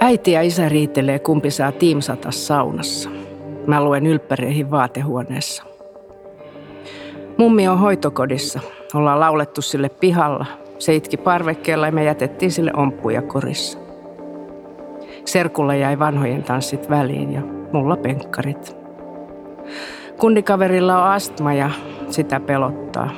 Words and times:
Äiti 0.00 0.32
ja 0.32 0.42
isä 0.42 0.68
riitelee, 0.68 1.18
kumpi 1.18 1.50
saa 1.50 1.72
tiimsata 1.72 2.30
saunassa. 2.30 3.10
Mä 3.66 3.84
luen 3.84 4.06
ylppäreihin 4.06 4.70
vaatehuoneessa. 4.70 5.62
Mummi 7.36 7.68
on 7.68 7.78
hoitokodissa. 7.78 8.60
Ollaan 8.94 9.20
laulettu 9.20 9.62
sille 9.62 9.88
pihalla. 9.88 10.46
Se 10.78 10.94
itki 10.94 11.16
parvekkeella 11.16 11.86
ja 11.86 11.92
me 11.92 12.04
jätettiin 12.04 12.50
sille 12.50 12.72
omppuja 12.76 13.22
korissa. 13.22 13.78
Serkulla 15.24 15.74
jäi 15.74 15.98
vanhojen 15.98 16.42
tanssit 16.42 16.90
väliin 16.90 17.32
ja 17.32 17.40
mulla 17.72 17.96
penkkarit. 17.96 18.76
Kundikaverilla 20.18 21.04
on 21.04 21.10
astma 21.10 21.52
ja 21.54 21.70
sitä 22.10 22.40
pelottaa. 22.40 23.10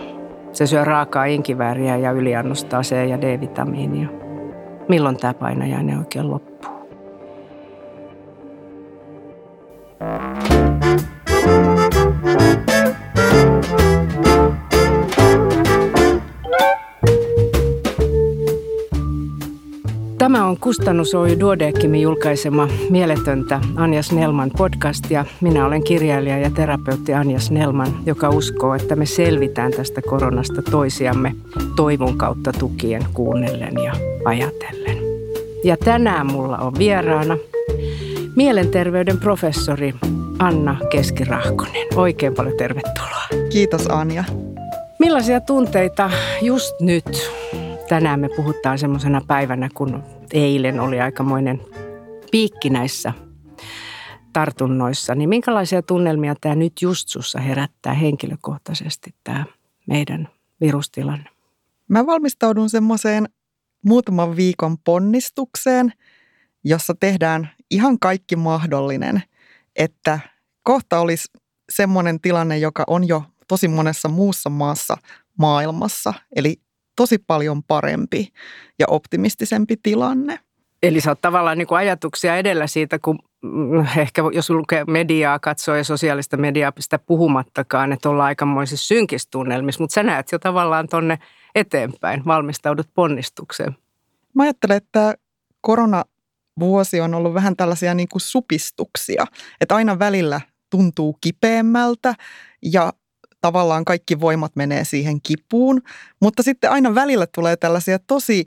Se 0.53 0.67
syö 0.67 0.85
raakaa 0.85 1.25
inkivääriä 1.25 1.97
ja 1.97 2.11
yliannostaa 2.11 2.83
C- 2.83 3.09
ja 3.09 3.21
D-vitamiinia. 3.21 4.09
Milloin 4.89 5.17
tämä 5.17 5.35
painajainen 5.35 5.99
oikein 5.99 6.31
loppuu? 6.31 6.54
Tämä 20.25 20.47
on 20.47 20.57
Kustannus 20.59 21.15
Oy 21.15 21.41
Duodeckimin 21.41 22.03
julkaisema 22.03 22.69
Mieletöntä 22.91 23.61
Anja 23.77 24.03
Snellman 24.03 24.51
podcast 24.59 25.11
ja 25.11 25.25
minä 25.41 25.67
olen 25.67 25.85
kirjailija 25.85 26.39
ja 26.39 26.51
terapeutti 26.51 27.15
Anja 27.15 27.41
Snellman, 27.41 27.89
joka 28.07 28.29
uskoo, 28.29 28.75
että 28.75 28.97
me 28.97 29.07
selvitään 29.07 29.73
tästä 29.73 30.03
koronasta 30.03 30.63
toisiamme 30.63 31.35
toivon 31.77 32.19
kautta 32.19 32.53
tukien 32.53 33.07
kuunnellen 33.15 33.75
ja 33.85 33.93
ajatellen. 34.25 34.99
Ja 35.65 35.77
tänään 35.77 36.27
mulla 36.27 36.59
on 36.59 36.73
vieraana 36.79 37.37
mielenterveyden 38.37 39.19
professori 39.19 39.95
Anna 40.39 40.77
Keskirahkonen. 40.91 41.87
Oikein 41.97 42.35
paljon 42.35 42.57
tervetuloa. 42.57 43.49
Kiitos 43.53 43.87
Anja. 43.87 44.25
Millaisia 44.99 45.41
tunteita 45.41 46.11
just 46.43 46.81
nyt 46.81 47.31
tänään 47.89 48.21
me 48.21 48.29
puhutaan 48.37 48.79
semmoisena 48.79 49.21
päivänä, 49.27 49.69
kun 49.75 50.03
eilen 50.33 50.81
oli 50.81 51.01
aikamoinen 51.01 51.61
piikki 52.31 52.71
näissä 52.71 53.13
tartunnoissa, 54.33 55.15
niin 55.15 55.29
minkälaisia 55.29 55.83
tunnelmia 55.83 56.35
tämä 56.41 56.55
nyt 56.55 56.73
just 56.83 57.09
sussa 57.09 57.41
herättää 57.41 57.95
henkilökohtaisesti 57.95 59.15
tämä 59.25 59.45
meidän 59.87 60.29
virustilanne? 60.61 61.31
Mä 61.89 62.07
valmistaudun 62.07 62.71
semmoiseen 62.71 63.29
muutaman 63.85 64.37
viikon 64.37 64.79
ponnistukseen, 64.79 65.93
jossa 66.65 66.95
tehdään 67.01 67.51
ihan 67.71 67.99
kaikki 67.99 68.37
mahdollinen, 68.37 69.23
että 69.77 70.19
kohta 70.63 71.01
olisi 71.01 71.29
semmoinen 71.73 72.21
tilanne, 72.21 72.59
joka 72.59 72.85
on 72.87 73.09
jo 73.09 73.23
tosi 73.49 73.69
monessa 73.69 74.09
muussa 74.09 74.51
maassa 74.51 74.97
maailmassa. 75.39 76.15
Eli 76.37 76.64
tosi 76.97 77.19
paljon 77.19 77.63
parempi 77.63 78.33
ja 78.79 78.87
optimistisempi 78.89 79.77
tilanne. 79.83 80.39
Eli 80.83 81.01
sä 81.01 81.11
oot 81.11 81.21
tavallaan 81.21 81.59
niin 81.59 81.67
kuin 81.67 81.79
ajatuksia 81.79 82.37
edellä 82.37 82.67
siitä, 82.67 82.99
kun 82.99 83.19
mm, 83.43 83.87
ehkä 83.97 84.23
jos 84.33 84.51
lukee 84.51 84.85
mediaa, 84.85 85.39
katsoo 85.39 85.75
ja 85.75 85.85
sosiaalista 85.85 86.37
mediaa 86.37 86.73
sitä 86.81 86.99
puhumattakaan, 86.99 87.93
että 87.93 88.11
ollaan 88.11 88.27
aikamoisissa 88.27 88.87
synkistunnelmissa, 88.87 89.83
mutta 89.83 89.95
sä 89.95 90.03
näet 90.03 90.33
jo 90.33 90.39
tavallaan 90.39 90.89
tonne 90.89 91.19
eteenpäin, 91.55 92.23
valmistaudut 92.27 92.89
ponnistukseen. 92.95 93.77
Mä 94.35 94.43
ajattelen, 94.43 94.77
että 94.77 95.15
koronavuosi 95.61 97.01
on 97.01 97.15
ollut 97.15 97.35
vähän 97.35 97.57
tällaisia 97.57 97.95
niin 97.95 98.09
kuin 98.09 98.21
supistuksia, 98.21 99.25
että 99.61 99.75
aina 99.75 99.99
välillä 99.99 100.41
tuntuu 100.71 101.19
kipeämmältä 101.21 102.15
ja 102.63 102.93
tavallaan 103.45 103.85
kaikki 103.85 104.21
voimat 104.21 104.57
menee 104.57 104.85
siihen 104.85 105.21
kipuun, 105.21 105.83
mutta 106.21 106.43
sitten 106.43 106.71
aina 106.71 106.95
välillä 106.95 107.27
tulee 107.35 107.57
tällaisia 107.57 107.99
tosi 107.99 108.47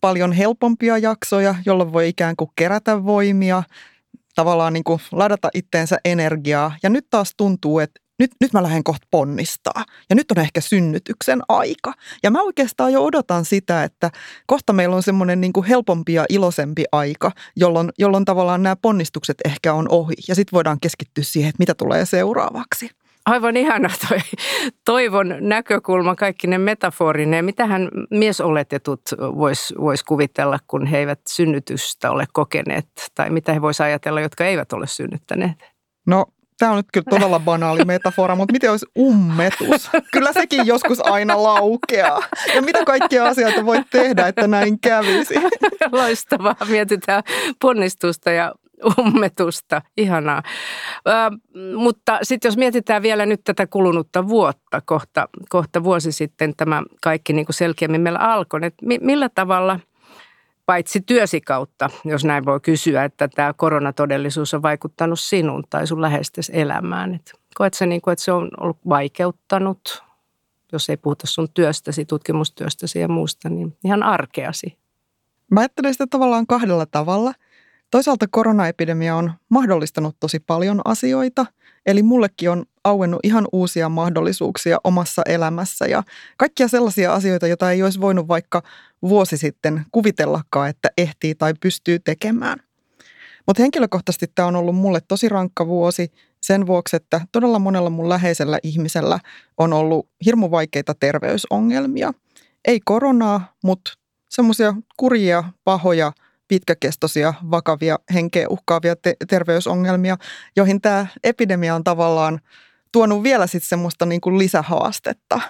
paljon 0.00 0.32
helpompia 0.32 0.98
jaksoja, 0.98 1.54
jolloin 1.66 1.92
voi 1.92 2.08
ikään 2.08 2.36
kuin 2.36 2.50
kerätä 2.56 3.04
voimia, 3.04 3.62
tavallaan 4.34 4.72
niin 4.72 4.84
kuin 4.84 5.00
ladata 5.12 5.48
itteensä 5.54 5.98
energiaa. 6.04 6.76
Ja 6.82 6.90
nyt 6.90 7.06
taas 7.10 7.32
tuntuu, 7.36 7.78
että 7.78 8.00
nyt, 8.18 8.30
nyt 8.40 8.52
mä 8.52 8.62
lähden 8.62 8.84
kohta 8.84 9.06
ponnistaa. 9.10 9.84
Ja 10.10 10.16
nyt 10.16 10.30
on 10.30 10.38
ehkä 10.38 10.60
synnytyksen 10.60 11.40
aika. 11.48 11.92
Ja 12.22 12.30
mä 12.30 12.42
oikeastaan 12.42 12.92
jo 12.92 13.04
odotan 13.04 13.44
sitä, 13.44 13.84
että 13.84 14.10
kohta 14.46 14.72
meillä 14.72 14.96
on 14.96 15.02
semmoinen 15.02 15.40
niin 15.40 15.64
helpompi 15.68 16.14
ja 16.14 16.24
iloisempi 16.28 16.84
aika, 16.92 17.32
jolloin, 17.56 17.90
jolloin 17.98 18.24
tavallaan 18.24 18.62
nämä 18.62 18.76
ponnistukset 18.76 19.36
ehkä 19.44 19.74
on 19.74 19.88
ohi. 19.88 20.14
Ja 20.28 20.34
sitten 20.34 20.56
voidaan 20.56 20.80
keskittyä 20.80 21.24
siihen, 21.24 21.48
että 21.48 21.62
mitä 21.62 21.74
tulee 21.74 22.06
seuraavaksi. 22.06 22.90
Aivan 23.28 23.56
ihana 23.56 23.88
toi 24.08 24.18
toivon 24.84 25.36
näkökulma, 25.40 26.14
kaikki 26.14 26.46
ne 26.46 26.58
metaforineen. 26.58 27.44
Mitähän 27.44 27.88
miesoletetut 28.10 29.00
vois, 29.18 29.74
vois 29.80 30.04
kuvitella, 30.04 30.58
kun 30.66 30.86
he 30.86 30.98
eivät 30.98 31.20
synnytystä 31.28 32.10
ole 32.10 32.24
kokeneet? 32.32 32.88
Tai 33.14 33.30
mitä 33.30 33.52
he 33.52 33.62
voisivat 33.62 33.86
ajatella, 33.86 34.20
jotka 34.20 34.44
eivät 34.44 34.72
ole 34.72 34.86
synnyttäneet? 34.86 35.52
No 36.06 36.26
Tämä 36.58 36.72
on 36.72 36.76
nyt 36.76 36.86
kyllä 36.92 37.06
todella 37.10 37.40
banaali 37.40 37.84
metafora, 37.94 38.36
mutta 38.36 38.52
miten 38.52 38.70
olisi 38.70 38.86
ummetus? 38.98 39.90
Kyllä 40.12 40.32
sekin 40.32 40.66
joskus 40.66 41.06
aina 41.06 41.42
laukeaa. 41.42 42.22
Ja 42.54 42.62
mitä 42.62 42.84
kaikkia 42.84 43.24
asioita 43.24 43.64
voit 43.64 43.86
tehdä, 43.90 44.28
että 44.28 44.46
näin 44.46 44.80
kävisi? 44.80 45.34
Loistavaa. 45.92 46.56
Mietitään 46.68 47.22
ponnistusta 47.60 48.30
ja 48.30 48.54
ummetusta. 48.98 49.82
Ihanaa. 49.96 50.42
Ö, 51.08 51.10
mutta 51.76 52.18
sitten 52.22 52.48
jos 52.48 52.56
mietitään 52.56 53.02
vielä 53.02 53.26
nyt 53.26 53.40
tätä 53.44 53.66
kulunutta 53.66 54.28
vuotta, 54.28 54.80
kohta, 54.84 55.28
kohta 55.48 55.84
vuosi 55.84 56.12
sitten 56.12 56.56
tämä 56.56 56.82
kaikki 57.02 57.32
niin 57.32 57.46
kuin 57.46 57.54
selkeämmin 57.54 58.00
meillä 58.00 58.18
alkoi, 58.18 58.60
että 58.62 58.86
millä 59.00 59.28
tavalla 59.28 59.80
paitsi 60.66 61.00
työsi 61.00 61.40
kautta, 61.40 61.90
jos 62.04 62.24
näin 62.24 62.44
voi 62.44 62.60
kysyä, 62.60 63.04
että 63.04 63.28
tämä 63.28 63.52
koronatodellisuus 63.52 64.54
on 64.54 64.62
vaikuttanut 64.62 65.20
sinun 65.20 65.64
tai 65.70 65.86
sun 65.86 66.02
läheistes 66.02 66.50
elämään. 66.54 67.14
Et 67.14 67.32
koet 67.54 67.72
niin 67.86 68.00
kuin, 68.00 68.12
että 68.12 68.24
se 68.24 68.32
on 68.32 68.50
ollut 68.60 68.78
vaikeuttanut, 68.88 70.04
jos 70.72 70.90
ei 70.90 70.96
puhuta 70.96 71.26
sun 71.26 71.48
työstäsi, 71.54 72.04
tutkimustyöstäsi 72.04 73.00
ja 73.00 73.08
muusta, 73.08 73.48
niin 73.48 73.76
ihan 73.84 74.02
arkeasi? 74.02 74.78
Mä 75.50 75.60
ajattelen 75.60 75.94
sitä 75.94 76.06
tavallaan 76.10 76.46
kahdella 76.46 76.86
tavalla– 76.86 77.32
Toisaalta 77.90 78.26
koronaepidemia 78.30 79.16
on 79.16 79.32
mahdollistanut 79.48 80.16
tosi 80.20 80.40
paljon 80.40 80.80
asioita, 80.84 81.46
eli 81.86 82.02
mullekin 82.02 82.50
on 82.50 82.64
auennut 82.84 83.20
ihan 83.22 83.48
uusia 83.52 83.88
mahdollisuuksia 83.88 84.78
omassa 84.84 85.22
elämässä 85.26 85.86
ja 85.86 86.02
kaikkia 86.36 86.68
sellaisia 86.68 87.14
asioita, 87.14 87.46
joita 87.46 87.72
ei 87.72 87.82
olisi 87.82 88.00
voinut 88.00 88.28
vaikka 88.28 88.62
vuosi 89.02 89.36
sitten 89.36 89.84
kuvitellakaan, 89.92 90.68
että 90.68 90.88
ehtii 90.98 91.34
tai 91.34 91.54
pystyy 91.60 91.98
tekemään. 91.98 92.58
Mutta 93.46 93.62
henkilökohtaisesti 93.62 94.26
tämä 94.34 94.48
on 94.48 94.56
ollut 94.56 94.76
mulle 94.76 95.00
tosi 95.08 95.28
rankka 95.28 95.66
vuosi 95.66 96.12
sen 96.40 96.66
vuoksi, 96.66 96.96
että 96.96 97.20
todella 97.32 97.58
monella 97.58 97.90
mun 97.90 98.08
läheisellä 98.08 98.58
ihmisellä 98.62 99.18
on 99.58 99.72
ollut 99.72 100.08
hirmu 100.24 100.50
vaikeita 100.50 100.94
terveysongelmia. 100.94 102.12
Ei 102.64 102.80
koronaa, 102.84 103.52
mutta 103.64 103.90
semmoisia 104.28 104.74
kurjia, 104.96 105.44
pahoja– 105.64 106.12
pitkäkestoisia, 106.48 107.34
vakavia, 107.50 107.98
henkeä 108.14 108.48
uhkaavia 108.48 108.96
te- 108.96 109.16
terveysongelmia, 109.28 110.16
joihin 110.56 110.80
tämä 110.80 111.06
epidemia 111.24 111.74
on 111.74 111.84
tavallaan 111.84 112.40
tuonut 112.92 113.22
vielä 113.22 113.46
sitten 113.46 113.68
semmoista 113.68 114.06
niin 114.06 114.20
kuin 114.20 114.38
lisähaastetta, 114.38 115.40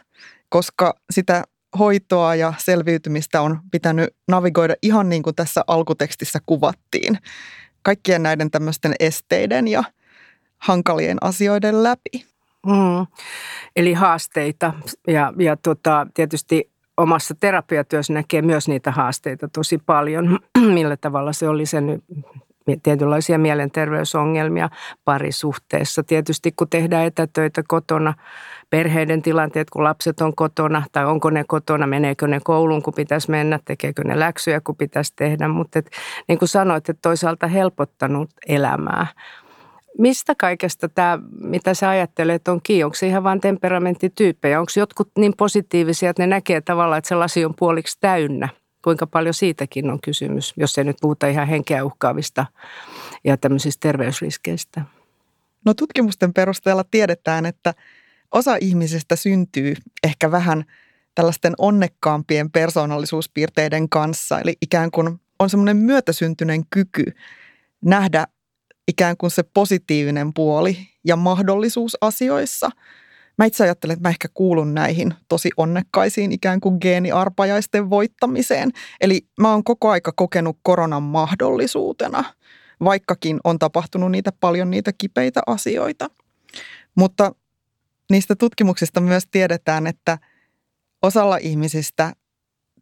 koska 0.49 0.95
sitä 1.11 1.45
hoitoa 1.79 2.35
ja 2.35 2.53
selviytymistä 2.59 3.41
on 3.41 3.61
pitänyt 3.71 4.09
navigoida 4.29 4.75
ihan 4.83 5.09
niin 5.09 5.23
kuin 5.23 5.37
tässä 5.37 5.65
alkutekstissä 5.67 6.39
kuvattiin. 6.47 7.19
Kaikkien 7.83 8.23
näiden 8.23 8.51
tämmöisten 8.51 8.95
esteiden 9.01 9.69
ja 9.69 9.85
hankalien 10.59 11.19
asioiden 11.21 11.83
läpi. 11.83 12.27
Mm. 12.67 13.07
Eli 13.77 13.93
haasteita 13.93 14.73
ja, 15.07 15.33
ja 15.39 15.57
tota, 15.57 16.07
tietysti 16.15 16.71
omassa 16.99 17.35
terapiatyössä 17.41 18.13
näkee 18.13 18.43
myös 18.43 18.69
niitä 18.69 18.91
haasteita 18.91 19.49
tosi 19.49 19.79
paljon, 19.87 20.39
millä 20.75 20.97
tavalla 20.97 21.33
se 21.33 21.49
oli 21.49 21.67
sen 21.67 22.03
tietynlaisia 22.83 23.39
mielenterveysongelmia 23.39 24.69
parisuhteessa. 25.05 26.03
Tietysti 26.03 26.53
kun 26.53 26.69
tehdään 26.69 27.07
etätöitä 27.07 27.63
kotona, 27.69 28.15
perheiden 28.71 29.23
tilanteet, 29.23 29.71
kun 29.71 29.85
lapset 29.85 30.21
on 30.21 30.35
kotona 30.37 30.83
tai 30.93 31.07
onko 31.07 31.31
ne 31.31 31.45
kotona, 31.49 31.87
meneekö 31.87 32.27
ne 32.27 32.41
kouluun, 32.45 32.83
kun 32.83 32.95
pitäisi 32.95 33.31
mennä, 33.31 33.59
tekeekö 33.65 34.05
ne 34.05 34.19
läksyjä, 34.19 34.61
kun 34.61 34.77
pitäisi 34.77 35.13
tehdä. 35.17 35.49
Mutta 35.49 35.79
et, 35.79 35.91
niin 36.29 36.39
kuin 36.39 36.49
sanoit, 36.49 36.89
että 36.89 37.03
toisaalta 37.03 37.47
helpottanut 37.47 38.31
elämää. 38.49 39.07
Mistä 39.99 40.35
kaikesta 40.35 40.89
tämä, 40.89 41.19
mitä 41.41 41.75
sä 41.75 41.89
ajattelet, 41.89 42.49
on 42.49 42.61
kiinni? 42.63 42.85
Onko 42.85 42.95
se 42.95 43.07
ihan 43.07 43.25
vain 43.25 43.41
temperamenttityyppejä? 43.41 44.61
Onko 44.61 44.73
jotkut 44.77 45.11
niin 45.19 45.35
positiivisia, 45.37 46.11
että 46.11 46.23
ne 46.23 46.27
näkee 46.27 46.61
tavallaan, 46.61 46.99
että 46.99 47.09
se 47.09 47.15
lasi 47.15 47.45
on 47.45 47.55
puoliksi 47.55 47.97
täynnä? 48.01 48.49
Kuinka 48.85 49.07
paljon 49.07 49.35
siitäkin 49.35 49.91
on 49.91 50.01
kysymys, 50.01 50.55
jos 50.57 50.79
ei 50.79 50.85
nyt 50.85 50.97
puhuta 51.01 51.27
ihan 51.27 51.47
henkeä 51.47 51.85
uhkaavista 51.85 52.47
ja 53.25 53.37
tämmöisistä 53.37 53.81
terveysriskeistä? 53.81 54.83
No 55.65 55.75
tutkimusten 55.75 56.33
perusteella 56.33 56.85
tiedetään, 56.85 57.47
että 57.47 57.75
osa 58.33 58.57
ihmisistä 58.61 59.17
syntyy 59.17 59.75
ehkä 60.05 60.31
vähän 60.31 60.65
tällaisten 61.15 61.55
onnekkaampien 61.59 62.51
persoonallisuuspiirteiden 62.51 63.89
kanssa. 63.89 64.41
Eli 64.41 64.57
ikään 64.63 64.91
kuin 64.91 65.21
on 65.39 65.51
semmoinen 65.51 65.77
myötäsyntyinen 65.77 66.63
kyky 66.71 67.05
nähdä 67.85 68.27
ikään 68.89 69.17
kuin 69.17 69.31
se 69.31 69.43
positiivinen 69.43 70.35
puoli 70.35 70.79
ja 71.05 71.17
mahdollisuus 71.17 71.97
asioissa. 72.01 72.71
Mä 73.39 73.45
itse 73.45 73.65
ajattelen, 73.65 73.93
että 73.95 74.09
mä 74.09 74.11
ehkä 74.11 74.29
kuulun 74.35 74.75
näihin 74.75 75.15
tosi 75.29 75.51
onnekkaisiin 75.57 76.33
ikään 76.33 76.61
kuin 76.61 76.79
geeniarpajaisten 76.81 77.91
voittamiseen. 77.91 78.71
Eli 79.01 79.27
mä 79.41 79.51
oon 79.51 79.65
koko 79.65 79.91
aika 79.91 80.13
kokenut 80.13 80.59
koronan 80.63 81.03
mahdollisuutena, 81.03 82.25
vaikkakin 82.85 83.41
on 83.45 83.59
tapahtunut 83.59 84.11
niitä 84.11 84.33
paljon 84.41 84.71
niitä 84.71 84.93
kipeitä 84.99 85.41
asioita. 85.47 86.11
Mutta 86.95 87.33
niistä 88.11 88.37
tutkimuksista 88.37 89.01
myös 89.01 89.25
tiedetään, 89.31 89.87
että 89.87 90.19
osalla 91.03 91.37
ihmisistä 91.37 92.13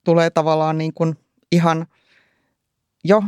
tulee 0.04 0.30
tavallaan 0.30 0.78
niin 0.78 0.94
kuin 0.94 1.14
ihan 1.52 1.86
jo 3.04 3.22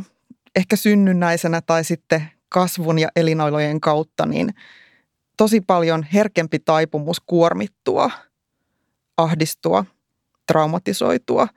ehkä 0.57 0.77
synnynnäisenä 0.77 1.61
tai 1.61 1.85
sitten 1.85 2.38
kasvun 2.49 2.99
ja 2.99 3.09
elinolojen 3.17 3.81
kautta, 3.81 4.27
niin 4.27 4.55
tosi 5.37 5.61
paljon 5.61 6.07
herkempi 6.15 6.59
taipumus 6.59 7.21
kuormittua, 7.27 8.11
ahdistua, 9.17 9.85
traumatisoitua 10.47 11.49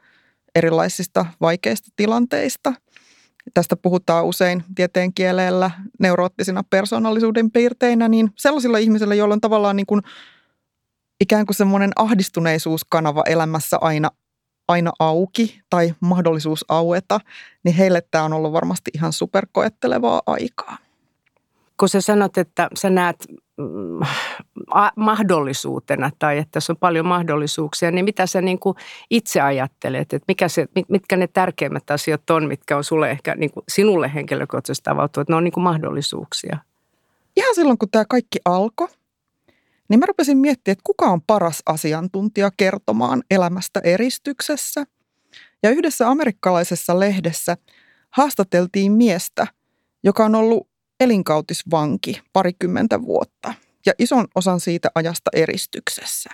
erilaisista 0.56 1.26
vaikeista 1.42 1.90
tilanteista. 1.96 2.74
Tästä 3.54 3.76
puhutaan 3.76 4.26
usein 4.26 4.64
tieteen 4.76 5.14
kielellä 5.14 5.72
neuroottisina 6.00 6.64
persoonallisuuden 6.70 7.52
piirteinä, 7.52 8.08
niin 8.08 8.32
sellaisilla 8.38 8.78
ihmisillä, 8.78 9.16
joilla 9.16 9.34
on 9.34 9.42
tavallaan 9.42 9.76
niin 9.76 9.86
kuin 9.86 10.02
ikään 11.22 11.46
kuin 11.46 11.56
semmoinen 11.56 11.92
ahdistuneisuuskanava 11.96 13.24
elämässä 13.26 13.78
aina 13.82 14.10
aina 14.68 14.92
auki 15.00 15.62
tai 15.70 15.94
mahdollisuus 16.00 16.66
aueta, 16.68 17.20
niin 17.64 17.76
heille 17.76 18.02
tämä 18.12 18.24
on 18.24 18.34
ollut 18.34 18.54
varmasti 18.54 18.92
ihan 18.94 19.14
superkoettelevaa 19.14 20.22
aikaa. 20.26 20.78
Kun 21.82 21.90
sä 21.90 22.02
sanot, 22.02 22.38
että 22.38 22.70
sä 22.76 22.90
näet 22.90 23.28
mm, 23.58 24.00
mahdollisuutena 24.96 26.12
tai 26.20 26.38
että 26.38 26.52
tässä 26.52 26.74
on 26.74 26.78
paljon 26.78 27.06
mahdollisuuksia, 27.06 27.92
niin 27.92 28.06
mitä 28.06 28.28
sä 28.28 28.42
niin 28.42 28.60
kuin 28.60 28.76
itse 29.10 29.42
ajattelet, 29.42 30.14
että 30.14 30.26
mikä 30.28 30.48
se, 30.48 30.68
mitkä 30.90 31.18
ne 31.18 31.28
tärkeimmät 31.28 31.92
asiat 31.92 32.30
on, 32.30 32.48
mitkä 32.48 32.78
on 32.78 32.84
sulle 32.84 33.12
ehkä 33.12 33.36
niin 33.36 33.52
kuin 33.52 33.64
sinulle 33.70 34.12
henkilökohtaisesti 34.14 34.90
avautunut, 34.90 35.24
että 35.24 35.34
ne 35.34 35.38
on 35.38 35.44
niin 35.44 35.52
kuin 35.52 35.64
mahdollisuuksia? 35.64 36.58
Ihan 37.38 37.56
silloin, 37.56 37.78
kun 37.78 37.90
tämä 37.90 38.06
kaikki 38.10 38.40
alkoi, 38.46 38.88
niin 39.90 40.00
mä 40.00 40.06
rupesin 40.06 40.38
miettimään, 40.38 40.74
että 40.74 40.84
kuka 40.84 41.06
on 41.06 41.22
paras 41.22 41.64
asiantuntija 41.66 42.52
kertomaan 42.58 43.24
elämästä 43.32 43.80
eristyksessä. 43.84 44.86
Ja 45.64 45.70
yhdessä 45.70 46.10
amerikkalaisessa 46.10 47.00
lehdessä 47.00 47.58
haastateltiin 48.10 48.92
miestä, 48.92 49.48
joka 50.04 50.26
on 50.26 50.36
ollut 50.36 50.71
elinkautisvanki 51.02 52.22
parikymmentä 52.34 53.02
vuotta 53.02 53.54
ja 53.86 53.94
ison 54.00 54.28
osan 54.36 54.60
siitä 54.60 54.90
ajasta 54.96 55.32
eristyksessä. 55.34 56.30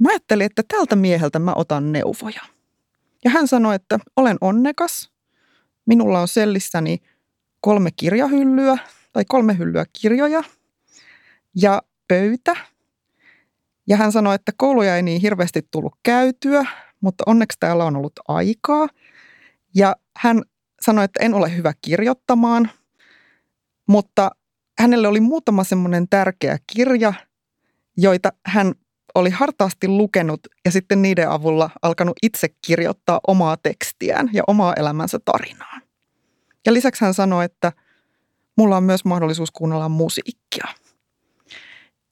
Mä 0.00 0.08
ajattelin, 0.08 0.46
että 0.46 0.62
tältä 0.68 0.96
mieheltä 0.96 1.38
mä 1.38 1.52
otan 1.56 1.92
neuvoja. 1.92 2.40
Ja 3.24 3.30
hän 3.30 3.48
sanoi, 3.48 3.74
että 3.74 3.98
olen 4.16 4.36
onnekas. 4.40 5.10
Minulla 5.86 6.20
on 6.20 6.28
sellissäni 6.28 6.98
kolme 7.60 7.90
kirjahyllyä 7.96 8.78
tai 9.12 9.24
kolme 9.28 9.58
hyllyä 9.58 9.84
kirjoja. 10.00 10.42
Ja 11.56 11.82
pöytä. 12.08 12.56
Ja 13.88 13.96
hän 13.96 14.12
sanoi, 14.12 14.34
että 14.34 14.52
kouluja 14.56 14.96
ei 14.96 15.02
niin 15.02 15.20
hirveästi 15.20 15.68
tullut 15.70 15.96
käytyä, 16.02 16.66
mutta 17.00 17.24
onneksi 17.26 17.56
täällä 17.60 17.84
on 17.84 17.96
ollut 17.96 18.12
aikaa. 18.28 18.88
Ja 19.74 19.96
hän 20.16 20.42
sanoi, 20.80 21.04
että 21.04 21.24
en 21.24 21.34
ole 21.34 21.56
hyvä 21.56 21.72
kirjoittamaan, 21.82 22.70
mutta 23.90 24.30
hänelle 24.78 25.08
oli 25.08 25.20
muutama 25.20 25.64
semmoinen 25.64 26.08
tärkeä 26.08 26.58
kirja, 26.72 27.12
joita 27.96 28.32
hän 28.46 28.74
oli 29.14 29.30
hartaasti 29.30 29.88
lukenut 29.88 30.40
ja 30.64 30.70
sitten 30.70 31.02
niiden 31.02 31.30
avulla 31.30 31.70
alkanut 31.82 32.16
itse 32.22 32.48
kirjoittaa 32.66 33.20
omaa 33.26 33.56
tekstiään 33.56 34.30
ja 34.32 34.42
omaa 34.46 34.74
elämänsä 34.74 35.18
tarinaa. 35.24 35.80
Ja 36.66 36.72
lisäksi 36.72 37.04
hän 37.04 37.14
sanoi, 37.14 37.44
että 37.44 37.72
mulla 38.56 38.76
on 38.76 38.84
myös 38.84 39.04
mahdollisuus 39.04 39.50
kuunnella 39.50 39.88
musiikkia. 39.88 40.64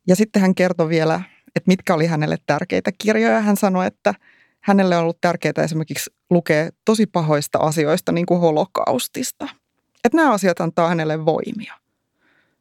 Ja 0.07 0.17
sitten 0.17 0.43
hän 0.43 0.55
kertoi 0.55 0.89
vielä, 0.89 1.21
että 1.57 1.69
mitkä 1.69 1.95
oli 1.95 2.07
hänelle 2.07 2.37
tärkeitä 2.47 2.91
kirjoja. 2.99 3.41
Hän 3.41 3.57
sanoi, 3.57 3.87
että 3.87 4.15
hänelle 4.61 4.97
on 4.97 5.03
ollut 5.03 5.21
tärkeää 5.21 5.65
esimerkiksi 5.65 6.11
lukea 6.31 6.71
tosi 6.85 7.07
pahoista 7.07 7.59
asioista, 7.59 8.13
niin 8.13 8.27
kuin 8.27 8.41
holokaustista. 8.41 9.49
Että 10.05 10.17
nämä 10.17 10.33
asiat 10.33 10.61
antaa 10.61 10.89
hänelle 10.89 11.25
voimia. 11.25 11.75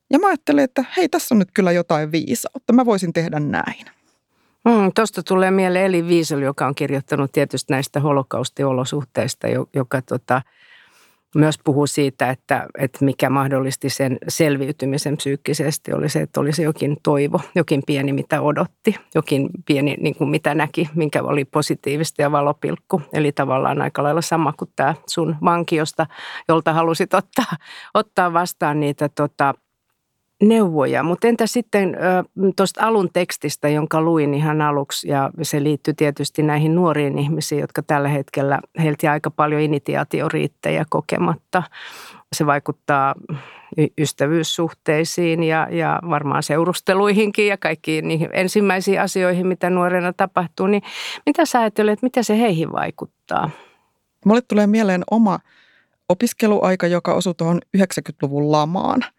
Ja 0.09 0.19
mä 0.19 0.27
ajattelin, 0.27 0.63
että 0.63 0.85
hei, 0.97 1.09
tässä 1.09 1.35
on 1.35 1.39
nyt 1.39 1.49
kyllä 1.53 1.71
jotain 1.71 2.11
viisautta. 2.11 2.73
Mä 2.73 2.85
voisin 2.85 3.13
tehdä 3.13 3.39
näin. 3.39 3.85
Mm, 4.65 4.91
Tuosta 4.95 5.23
tulee 5.23 5.51
mieleen 5.51 5.85
Eli 5.85 6.01
Wiesel, 6.01 6.41
joka 6.41 6.67
on 6.67 6.75
kirjoittanut 6.75 7.31
tietysti 7.31 7.73
näistä 7.73 7.99
holokaustiolosuhteista, 7.99 9.47
joka 9.73 10.01
tota, 10.01 10.41
myös 11.37 11.59
puhuu 11.63 11.87
siitä, 11.87 12.29
että, 12.29 12.67
että 12.79 13.05
mikä 13.05 13.29
mahdollisti 13.29 13.89
sen 13.89 14.17
selviytymisen 14.27 15.17
psyykkisesti 15.17 15.93
oli 15.93 16.09
se, 16.09 16.21
että 16.21 16.39
olisi 16.39 16.63
jokin 16.63 16.97
toivo, 17.03 17.41
jokin 17.55 17.83
pieni 17.87 18.13
mitä 18.13 18.41
odotti, 18.41 18.95
jokin 19.15 19.49
pieni 19.65 19.95
niin 19.99 20.15
kuin 20.15 20.29
mitä 20.29 20.55
näki, 20.55 20.89
minkä 20.95 21.23
oli 21.23 21.45
positiivista 21.45 22.21
ja 22.21 22.31
valopilkku. 22.31 23.01
Eli 23.13 23.31
tavallaan 23.31 23.81
aika 23.81 24.03
lailla 24.03 24.21
sama 24.21 24.53
kuin 24.53 24.71
tämä 24.75 24.95
sun 25.07 25.35
vankiosta, 25.43 26.05
jolta 26.47 26.73
halusit 26.73 27.13
ottaa, 27.13 27.57
ottaa 27.93 28.33
vastaan 28.33 28.79
niitä 28.79 29.09
tota, 29.09 29.53
neuvoja. 30.43 31.03
Mutta 31.03 31.27
entä 31.27 31.47
sitten 31.47 31.97
tuosta 32.55 32.81
alun 32.83 33.09
tekstistä, 33.13 33.69
jonka 33.69 34.01
luin 34.01 34.33
ihan 34.33 34.61
aluksi, 34.61 35.09
ja 35.09 35.29
se 35.41 35.63
liittyy 35.63 35.93
tietysti 35.93 36.43
näihin 36.43 36.75
nuoriin 36.75 37.19
ihmisiin, 37.19 37.61
jotka 37.61 37.81
tällä 37.81 38.09
hetkellä 38.09 38.59
heiltä 38.83 39.11
aika 39.11 39.31
paljon 39.31 39.61
initiaatioriittejä 39.61 40.85
kokematta. 40.89 41.63
Se 42.35 42.45
vaikuttaa 42.45 43.15
ystävyyssuhteisiin 43.97 45.43
ja, 45.43 45.67
ja 45.71 45.99
varmaan 46.09 46.43
seurusteluihinkin 46.43 47.47
ja 47.47 47.57
kaikkiin 47.57 48.07
niihin 48.07 48.29
ensimmäisiin 48.33 49.01
asioihin, 49.01 49.47
mitä 49.47 49.69
nuorena 49.69 50.13
tapahtuu. 50.13 50.67
Niin 50.67 50.81
mitä 51.25 51.45
sä 51.45 51.59
ajattelet, 51.59 52.01
mitä 52.01 52.23
se 52.23 52.37
heihin 52.37 52.71
vaikuttaa? 52.71 53.49
Mulle 54.25 54.41
tulee 54.41 54.67
mieleen 54.67 55.03
oma 55.11 55.39
opiskeluaika, 56.09 56.87
joka 56.87 57.13
osui 57.13 57.33
tuohon 57.37 57.61
90-luvun 57.77 58.51
lamaan– 58.51 59.01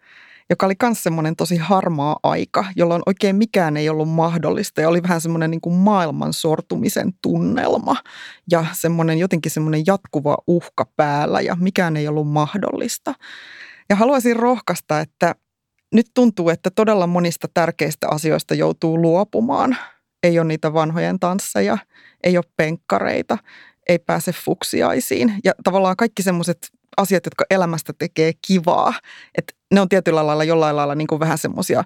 joka 0.49 0.65
oli 0.65 0.73
myös 0.83 1.03
semmoinen 1.03 1.35
tosi 1.35 1.57
harmaa 1.57 2.19
aika, 2.23 2.65
jolloin 2.75 3.01
oikein 3.05 3.35
mikään 3.35 3.77
ei 3.77 3.89
ollut 3.89 4.09
mahdollista 4.09 4.81
ja 4.81 4.89
oli 4.89 5.03
vähän 5.03 5.21
semmoinen 5.21 5.51
niin 5.51 5.73
maailman 5.73 6.33
sortumisen 6.33 7.13
tunnelma 7.21 7.95
ja 8.51 8.65
semmoinen 8.71 9.17
jotenkin 9.17 9.51
semmoinen 9.51 9.83
jatkuva 9.87 10.37
uhka 10.47 10.85
päällä 10.95 11.41
ja 11.41 11.57
mikään 11.59 11.97
ei 11.97 12.07
ollut 12.07 12.27
mahdollista. 12.27 13.13
Ja 13.89 13.95
haluaisin 13.95 14.35
rohkaista, 14.35 14.99
että 14.99 15.35
nyt 15.93 16.07
tuntuu, 16.13 16.49
että 16.49 16.69
todella 16.69 17.07
monista 17.07 17.47
tärkeistä 17.53 18.07
asioista 18.11 18.53
joutuu 18.53 19.01
luopumaan. 19.01 19.77
Ei 20.23 20.39
ole 20.39 20.47
niitä 20.47 20.73
vanhojen 20.73 21.19
tansseja, 21.19 21.77
ei 22.23 22.37
ole 22.37 22.45
penkkareita, 22.57 23.37
ei 23.89 23.99
pääse 23.99 24.31
fuksiaisiin. 24.31 25.33
Ja 25.43 25.53
tavallaan 25.63 25.95
kaikki 25.95 26.23
semmoiset 26.23 26.57
asiat, 26.97 27.25
jotka 27.25 27.45
elämästä 27.49 27.93
tekee 27.97 28.31
kivaa. 28.47 28.93
Että 29.35 29.53
ne 29.73 29.81
on 29.81 29.89
tietyllä 29.89 30.27
lailla 30.27 30.43
jollain 30.43 30.75
lailla 30.75 30.95
niin 30.95 31.07
kuin 31.07 31.19
vähän 31.19 31.37
semmoisia 31.37 31.83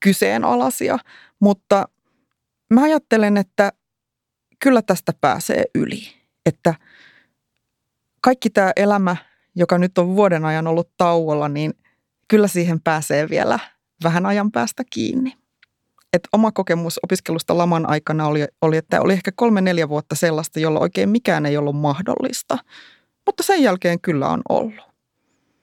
kyseenalaisia. 0.00 0.98
Mutta 1.40 1.88
mä 2.70 2.82
ajattelen, 2.82 3.36
että 3.36 3.72
kyllä 4.62 4.82
tästä 4.82 5.12
pääsee 5.20 5.64
yli. 5.74 6.02
Että 6.46 6.74
kaikki 8.20 8.50
tämä 8.50 8.72
elämä, 8.76 9.16
joka 9.54 9.78
nyt 9.78 9.98
on 9.98 10.16
vuoden 10.16 10.44
ajan 10.44 10.66
ollut 10.66 10.90
tauolla, 10.96 11.48
niin 11.48 11.74
kyllä 12.28 12.48
siihen 12.48 12.80
pääsee 12.80 13.28
vielä 13.30 13.58
vähän 14.02 14.26
ajan 14.26 14.52
päästä 14.52 14.82
kiinni. 14.90 15.32
Et 16.12 16.28
oma 16.32 16.52
kokemus 16.52 17.00
opiskelusta 17.02 17.58
laman 17.58 17.88
aikana 17.88 18.26
oli, 18.26 18.46
oli, 18.62 18.76
että 18.76 19.00
oli 19.00 19.12
ehkä 19.12 19.32
kolme-neljä 19.36 19.88
vuotta 19.88 20.14
sellaista, 20.14 20.60
jolla 20.60 20.80
oikein 20.80 21.08
mikään 21.08 21.46
ei 21.46 21.56
ollut 21.56 21.76
mahdollista– 21.76 22.58
mutta 23.26 23.42
sen 23.42 23.62
jälkeen 23.62 24.00
kyllä 24.00 24.28
on 24.28 24.42
ollut. 24.48 24.74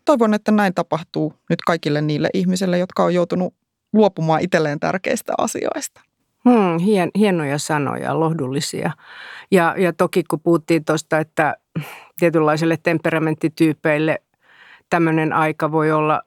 toivon, 0.05 0.33
että 0.33 0.51
näin 0.51 0.73
tapahtuu 0.73 1.33
nyt 1.49 1.61
kaikille 1.61 2.01
niille 2.01 2.29
ihmisille, 2.33 2.77
jotka 2.77 3.03
on 3.03 3.13
joutunut 3.13 3.53
luopumaan 3.93 4.41
itselleen 4.41 4.79
tärkeistä 4.79 5.33
asioista. 5.37 6.01
Hmm, 6.49 6.79
hien, 6.79 7.11
hienoja 7.17 7.57
sanoja, 7.57 8.19
lohdullisia. 8.19 8.91
Ja, 9.51 9.75
ja 9.77 9.93
toki 9.93 10.23
kun 10.23 10.39
puhuttiin 10.39 10.85
tuosta, 10.85 11.17
että 11.17 11.55
tietynlaisille 12.19 12.77
temperamenttityypeille 12.83 14.17
tämmöinen 14.89 15.33
aika 15.33 15.71
voi 15.71 15.91
olla, 15.91 16.21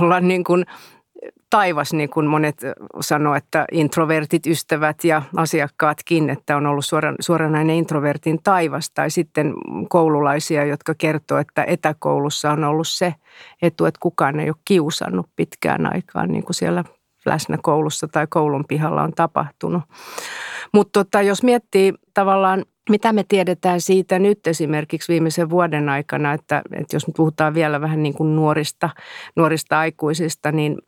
olla 0.00 0.20
niin 0.20 0.44
kuin 0.44 0.64
taivas, 1.52 1.92
niin 1.92 2.10
kuin 2.10 2.26
monet 2.26 2.56
sanoo, 3.00 3.34
että 3.34 3.64
introvertit 3.72 4.46
ystävät 4.46 5.04
ja 5.04 5.22
asiakkaatkin, 5.36 6.30
että 6.30 6.56
on 6.56 6.66
ollut 6.66 6.84
suoran, 6.84 7.14
suoranainen 7.20 7.76
introvertin 7.76 8.38
taivas. 8.42 8.90
Tai 8.90 9.10
sitten 9.10 9.54
koululaisia, 9.88 10.64
jotka 10.64 10.94
kertoo, 10.98 11.38
että 11.38 11.64
etäkoulussa 11.64 12.50
on 12.50 12.64
ollut 12.64 12.88
se 12.88 13.14
etu, 13.62 13.84
että 13.84 13.98
kukaan 14.02 14.40
ei 14.40 14.50
ole 14.50 14.56
kiusannut 14.64 15.26
pitkään 15.36 15.94
aikaan, 15.94 16.28
niin 16.28 16.44
kuin 16.44 16.54
siellä 16.54 16.84
läsnä 17.26 17.58
koulussa 17.62 18.08
tai 18.08 18.26
koulun 18.30 18.64
pihalla 18.68 19.02
on 19.02 19.12
tapahtunut. 19.12 19.82
Mutta 20.74 21.04
tota, 21.04 21.22
jos 21.22 21.42
miettii 21.42 21.94
tavallaan, 22.14 22.64
mitä 22.90 23.12
me 23.12 23.24
tiedetään 23.28 23.80
siitä 23.80 24.18
nyt 24.18 24.46
esimerkiksi 24.46 25.12
viimeisen 25.12 25.50
vuoden 25.50 25.88
aikana, 25.88 26.32
että, 26.32 26.62
että 26.72 26.96
jos 26.96 27.06
me 27.06 27.12
puhutaan 27.16 27.54
vielä 27.54 27.80
vähän 27.80 28.02
niin 28.02 28.14
kuin 28.14 28.36
nuorista, 28.36 28.90
nuorista 29.36 29.78
aikuisista, 29.78 30.52
niin 30.52 30.78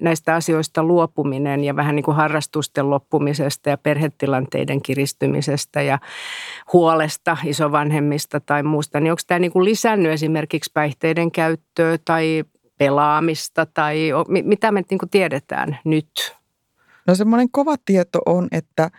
näistä 0.00 0.34
asioista 0.34 0.82
luopuminen 0.82 1.64
ja 1.64 1.76
vähän 1.76 1.96
niin 1.96 2.04
kuin 2.04 2.16
harrastusten 2.16 2.90
loppumisesta 2.90 3.70
ja 3.70 3.78
perhetilanteiden 3.78 4.82
kiristymisestä 4.82 5.82
ja 5.82 5.98
huolesta 6.72 7.36
isovanhemmista 7.44 8.40
tai 8.40 8.62
muusta, 8.62 9.00
niin 9.00 9.12
onko 9.12 9.22
tämä 9.26 9.38
niin 9.38 9.52
kuin 9.52 9.64
lisännyt 9.64 10.12
esimerkiksi 10.12 10.70
päihteiden 10.74 11.30
käyttöä 11.30 11.98
tai 12.04 12.44
pelaamista 12.78 13.66
tai 13.66 14.10
mitä 14.44 14.72
me 14.72 14.82
niin 14.90 14.98
kuin 14.98 15.10
tiedetään 15.10 15.78
nyt? 15.84 16.36
No 17.06 17.14
semmoinen 17.14 17.50
kova 17.50 17.74
tieto 17.84 18.18
on, 18.26 18.48
että 18.52 18.90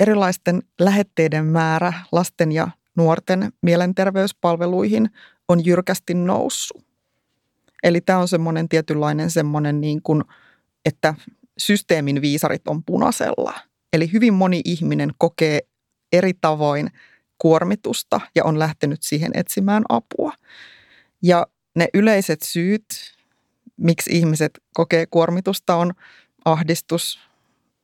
erilaisten 0.00 0.62
lähetteiden 0.80 1.44
määrä 1.44 1.92
lasten 2.12 2.52
ja 2.52 2.68
nuorten 2.96 3.52
mielenterveyspalveluihin 3.62 5.10
on 5.48 5.64
jyrkästi 5.64 6.14
noussut. 6.14 6.85
Eli 7.86 8.00
tämä 8.00 8.18
on 8.18 8.28
semmoinen 8.28 8.68
tietynlainen 8.68 9.30
semmoinen 9.30 9.80
niin 9.80 10.02
kuin, 10.02 10.24
että 10.84 11.14
systeemin 11.58 12.22
viisarit 12.22 12.68
on 12.68 12.84
punaisella. 12.84 13.54
Eli 13.92 14.12
hyvin 14.12 14.34
moni 14.34 14.60
ihminen 14.64 15.10
kokee 15.18 15.60
eri 16.12 16.32
tavoin 16.40 16.90
kuormitusta 17.38 18.20
ja 18.34 18.44
on 18.44 18.58
lähtenyt 18.58 19.02
siihen 19.02 19.30
etsimään 19.34 19.84
apua. 19.88 20.32
Ja 21.22 21.46
ne 21.76 21.88
yleiset 21.94 22.42
syyt, 22.42 22.84
miksi 23.76 24.10
ihmiset 24.12 24.60
kokee 24.74 25.06
kuormitusta, 25.06 25.76
on 25.76 25.92
ahdistus, 26.44 27.20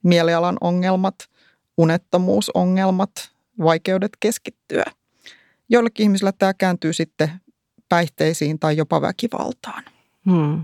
mielialan 0.03 0.57
ongelmat, 0.61 1.15
unettomuusongelmat, 1.79 3.31
vaikeudet 3.59 4.13
keskittyä. 4.21 4.85
Joillekin 5.69 6.05
ihmisillä 6.05 6.33
tämä 6.33 6.55
kääntyy 6.55 6.93
sitten 6.93 7.31
päihteisiin 7.89 8.59
tai 8.59 8.77
jopa 8.77 9.01
väkivaltaan. 9.01 9.92
Hmm 10.25 10.63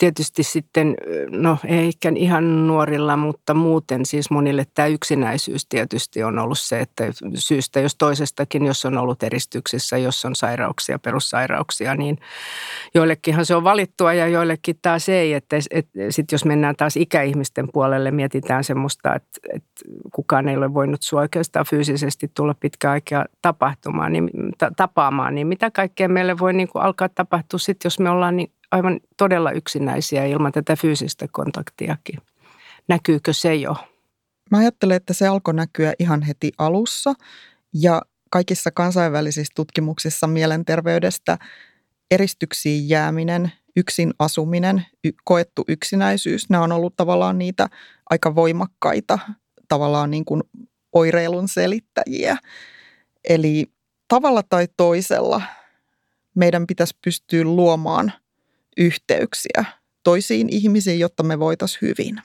tietysti 0.00 0.42
sitten, 0.42 0.94
no 1.30 1.58
ehkä 1.64 2.12
ihan 2.16 2.66
nuorilla, 2.66 3.16
mutta 3.16 3.54
muuten 3.54 4.06
siis 4.06 4.30
monille 4.30 4.66
tämä 4.74 4.88
yksinäisyys 4.88 5.66
tietysti 5.66 6.22
on 6.22 6.38
ollut 6.38 6.58
se, 6.58 6.80
että 6.80 7.04
syystä 7.34 7.80
jos 7.80 7.96
toisestakin, 7.96 8.66
jos 8.66 8.84
on 8.84 8.98
ollut 8.98 9.22
eristyksissä, 9.22 9.98
jos 9.98 10.24
on 10.24 10.34
sairauksia, 10.36 10.98
perussairauksia, 10.98 11.94
niin 11.94 12.18
joillekinhan 12.94 13.46
se 13.46 13.54
on 13.54 13.64
valittua 13.64 14.12
ja 14.12 14.28
joillekin 14.28 14.78
taas 14.82 15.08
ei. 15.08 15.32
Että, 15.32 15.56
että 15.70 15.98
sitten 16.10 16.34
jos 16.34 16.44
mennään 16.44 16.76
taas 16.76 16.96
ikäihmisten 16.96 17.68
puolelle, 17.72 18.10
mietitään 18.10 18.64
semmoista, 18.64 19.14
että, 19.14 19.40
että 19.54 19.70
kukaan 20.14 20.48
ei 20.48 20.56
ole 20.56 20.74
voinut 20.74 21.02
sinua 21.02 21.22
oikeastaan 21.22 21.66
fyysisesti 21.66 22.30
tulla 22.34 22.54
pitkä 22.54 22.90
aikaa 22.90 23.24
tapahtumaan, 23.42 24.12
niin, 24.12 24.30
tapaamaan, 24.76 25.34
niin 25.34 25.46
mitä 25.46 25.70
kaikkea 25.70 26.08
meille 26.08 26.38
voi 26.38 26.52
niin 26.52 26.68
kuin 26.68 26.82
alkaa 26.82 27.08
tapahtua 27.08 27.58
sitten, 27.58 27.86
jos 27.86 27.98
me 28.00 28.10
ollaan 28.10 28.36
niin 28.36 28.52
aivan 28.70 29.00
todella 29.16 29.50
yksinäisiä 29.50 30.24
ilman 30.24 30.52
tätä 30.52 30.76
fyysistä 30.76 31.26
kontaktiakin. 31.32 32.18
Näkyykö 32.88 33.32
se 33.32 33.54
jo? 33.54 33.76
Mä 34.50 34.58
ajattelen, 34.58 34.96
että 34.96 35.12
se 35.12 35.28
alkoi 35.28 35.54
näkyä 35.54 35.92
ihan 35.98 36.22
heti 36.22 36.52
alussa 36.58 37.14
ja 37.74 38.02
kaikissa 38.30 38.70
kansainvälisissä 38.70 39.52
tutkimuksissa 39.56 40.26
mielenterveydestä 40.26 41.38
eristyksiin 42.10 42.88
jääminen, 42.88 43.52
yksin 43.76 44.14
asuminen, 44.18 44.86
y- 45.04 45.12
koettu 45.24 45.64
yksinäisyys, 45.68 46.50
nämä 46.50 46.64
on 46.64 46.72
ollut 46.72 46.96
tavallaan 46.96 47.38
niitä 47.38 47.68
aika 48.10 48.34
voimakkaita 48.34 49.18
tavallaan 49.68 50.10
niin 50.10 50.24
kuin 50.24 50.42
oireilun 50.92 51.48
selittäjiä. 51.48 52.36
Eli 53.28 53.66
tavalla 54.08 54.42
tai 54.42 54.68
toisella 54.76 55.42
meidän 56.34 56.66
pitäisi 56.66 56.98
pystyä 57.04 57.44
luomaan 57.44 58.12
yhteyksiä 58.80 59.64
toisiin 60.02 60.48
ihmisiin, 60.50 61.00
jotta 61.00 61.22
me 61.22 61.38
voitaisiin 61.38 61.80
hyvin. 61.82 62.22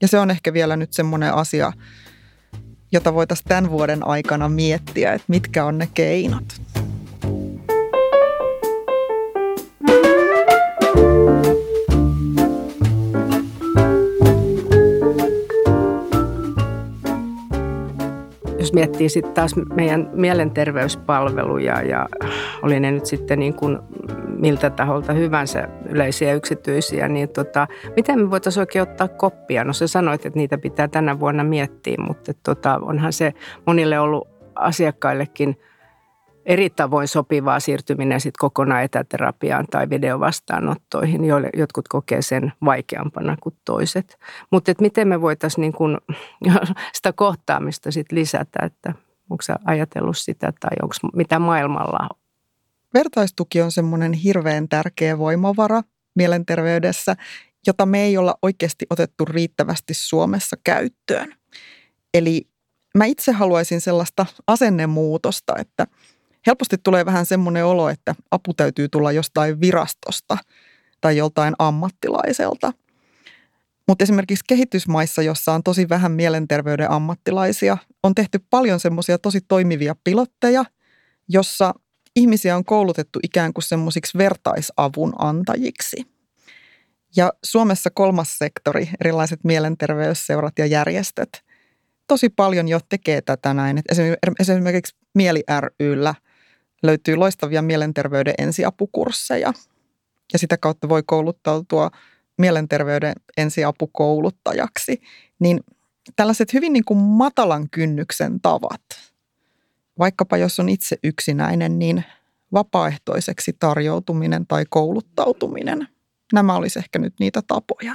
Ja 0.00 0.08
se 0.08 0.18
on 0.18 0.30
ehkä 0.30 0.52
vielä 0.52 0.76
nyt 0.76 0.92
semmoinen 0.92 1.34
asia, 1.34 1.72
jota 2.92 3.14
voitaisiin 3.14 3.48
tämän 3.48 3.70
vuoden 3.70 4.06
aikana 4.06 4.48
miettiä, 4.48 5.12
että 5.12 5.24
mitkä 5.28 5.64
on 5.64 5.78
ne 5.78 5.88
keinot. 5.94 6.44
Jos 18.58 18.72
miettii 18.72 19.08
sitten 19.08 19.34
taas 19.34 19.52
meidän 19.74 20.10
mielenterveyspalveluja 20.12 21.82
ja 21.82 22.08
oli 22.64 22.80
ne 22.80 22.90
nyt 22.90 23.06
sitten 23.06 23.38
niin 23.38 23.54
kuin 23.54 23.78
miltä 24.38 24.70
taholta 24.70 25.12
hyvänsä, 25.12 25.68
yleisiä 25.88 26.34
yksityisiä, 26.34 27.08
niin 27.08 27.28
tota, 27.28 27.66
miten 27.96 28.20
me 28.20 28.30
voitaisiin 28.30 28.62
oikein 28.62 28.82
ottaa 28.82 29.08
koppia? 29.08 29.64
No 29.64 29.72
sä 29.72 29.86
sanoit, 29.86 30.26
että 30.26 30.38
niitä 30.38 30.58
pitää 30.58 30.88
tänä 30.88 31.20
vuonna 31.20 31.44
miettiä, 31.44 31.96
mutta 32.06 32.32
tota, 32.42 32.80
onhan 32.82 33.12
se 33.12 33.34
monille 33.66 33.98
ollut 33.98 34.28
asiakkaillekin 34.54 35.58
eri 36.46 36.70
tavoin 36.70 37.08
sopivaa 37.08 37.60
siirtyminen 37.60 38.20
sitten 38.20 38.38
kokonaan 38.40 38.82
etäterapiaan 38.82 39.66
tai 39.70 39.90
videovastaanottoihin, 39.90 41.24
joille 41.24 41.50
jotkut 41.56 41.88
kokee 41.88 42.22
sen 42.22 42.52
vaikeampana 42.64 43.36
kuin 43.40 43.56
toiset. 43.64 44.18
Mutta 44.50 44.72
miten 44.80 45.08
me 45.08 45.20
voitaisiin 45.20 45.62
niin 45.62 45.72
kun, 45.72 45.98
sitä 46.96 47.12
kohtaamista 47.12 47.90
sit 47.90 48.12
lisätä, 48.12 48.58
että 48.62 48.94
onko 49.30 49.42
ajatellut 49.64 50.18
sitä 50.18 50.52
tai 50.60 50.76
onko 50.82 50.94
mitä 51.14 51.38
maailmalla 51.38 52.08
Vertaistuki 52.94 53.62
on 53.62 53.72
semmoinen 53.72 54.12
hirveän 54.12 54.68
tärkeä 54.68 55.18
voimavara 55.18 55.82
mielenterveydessä, 56.16 57.16
jota 57.66 57.86
me 57.86 58.02
ei 58.02 58.16
olla 58.16 58.34
oikeasti 58.42 58.86
otettu 58.90 59.24
riittävästi 59.24 59.94
Suomessa 59.94 60.56
käyttöön. 60.64 61.34
Eli 62.14 62.48
mä 62.98 63.04
itse 63.04 63.32
haluaisin 63.32 63.80
sellaista 63.80 64.26
asennemuutosta, 64.46 65.54
että 65.58 65.86
helposti 66.46 66.76
tulee 66.78 67.04
vähän 67.04 67.26
semmoinen 67.26 67.66
olo, 67.66 67.88
että 67.88 68.14
apu 68.30 68.54
täytyy 68.54 68.88
tulla 68.88 69.12
jostain 69.12 69.60
virastosta 69.60 70.38
tai 71.00 71.16
joltain 71.16 71.54
ammattilaiselta. 71.58 72.72
Mutta 73.88 74.02
esimerkiksi 74.02 74.44
kehitysmaissa, 74.48 75.22
jossa 75.22 75.52
on 75.52 75.62
tosi 75.62 75.88
vähän 75.88 76.12
mielenterveyden 76.12 76.90
ammattilaisia, 76.90 77.78
on 78.02 78.14
tehty 78.14 78.38
paljon 78.50 78.80
semmoisia 78.80 79.18
tosi 79.18 79.40
toimivia 79.40 79.94
pilotteja, 80.04 80.64
jossa 81.28 81.74
ihmisiä 82.16 82.56
on 82.56 82.64
koulutettu 82.64 83.18
ikään 83.22 83.52
kuin 83.52 83.62
semmoisiksi 83.64 84.18
vertaisavun 84.18 85.12
antajiksi. 85.18 85.96
Ja 87.16 87.32
Suomessa 87.44 87.90
kolmas 87.90 88.38
sektori, 88.38 88.88
erilaiset 89.00 89.40
mielenterveysseurat 89.44 90.58
ja 90.58 90.66
järjestöt, 90.66 91.44
tosi 92.06 92.28
paljon 92.28 92.68
jo 92.68 92.80
tekee 92.88 93.20
tätä 93.20 93.54
näin. 93.54 93.82
Esimerkiksi 94.38 94.96
Mieli 95.14 95.42
ryllä 95.80 96.14
löytyy 96.82 97.16
loistavia 97.16 97.62
mielenterveyden 97.62 98.34
ensiapukursseja 98.38 99.52
ja 100.32 100.38
sitä 100.38 100.56
kautta 100.56 100.88
voi 100.88 101.02
kouluttautua 101.06 101.90
mielenterveyden 102.38 103.12
ensiapukouluttajaksi. 103.36 105.00
Niin 105.38 105.60
tällaiset 106.16 106.52
hyvin 106.52 106.72
niin 106.72 106.84
kuin 106.84 106.98
matalan 106.98 107.70
kynnyksen 107.70 108.40
tavat– 108.40 108.82
Vaikkapa 109.98 110.36
jos 110.36 110.60
on 110.60 110.68
itse 110.68 110.96
yksinäinen, 111.04 111.78
niin 111.78 112.04
vapaaehtoiseksi 112.52 113.52
tarjoutuminen 113.58 114.46
tai 114.46 114.64
kouluttautuminen. 114.68 115.88
Nämä 116.32 116.56
olisi 116.56 116.78
ehkä 116.78 116.98
nyt 116.98 117.14
niitä 117.20 117.42
tapoja. 117.46 117.94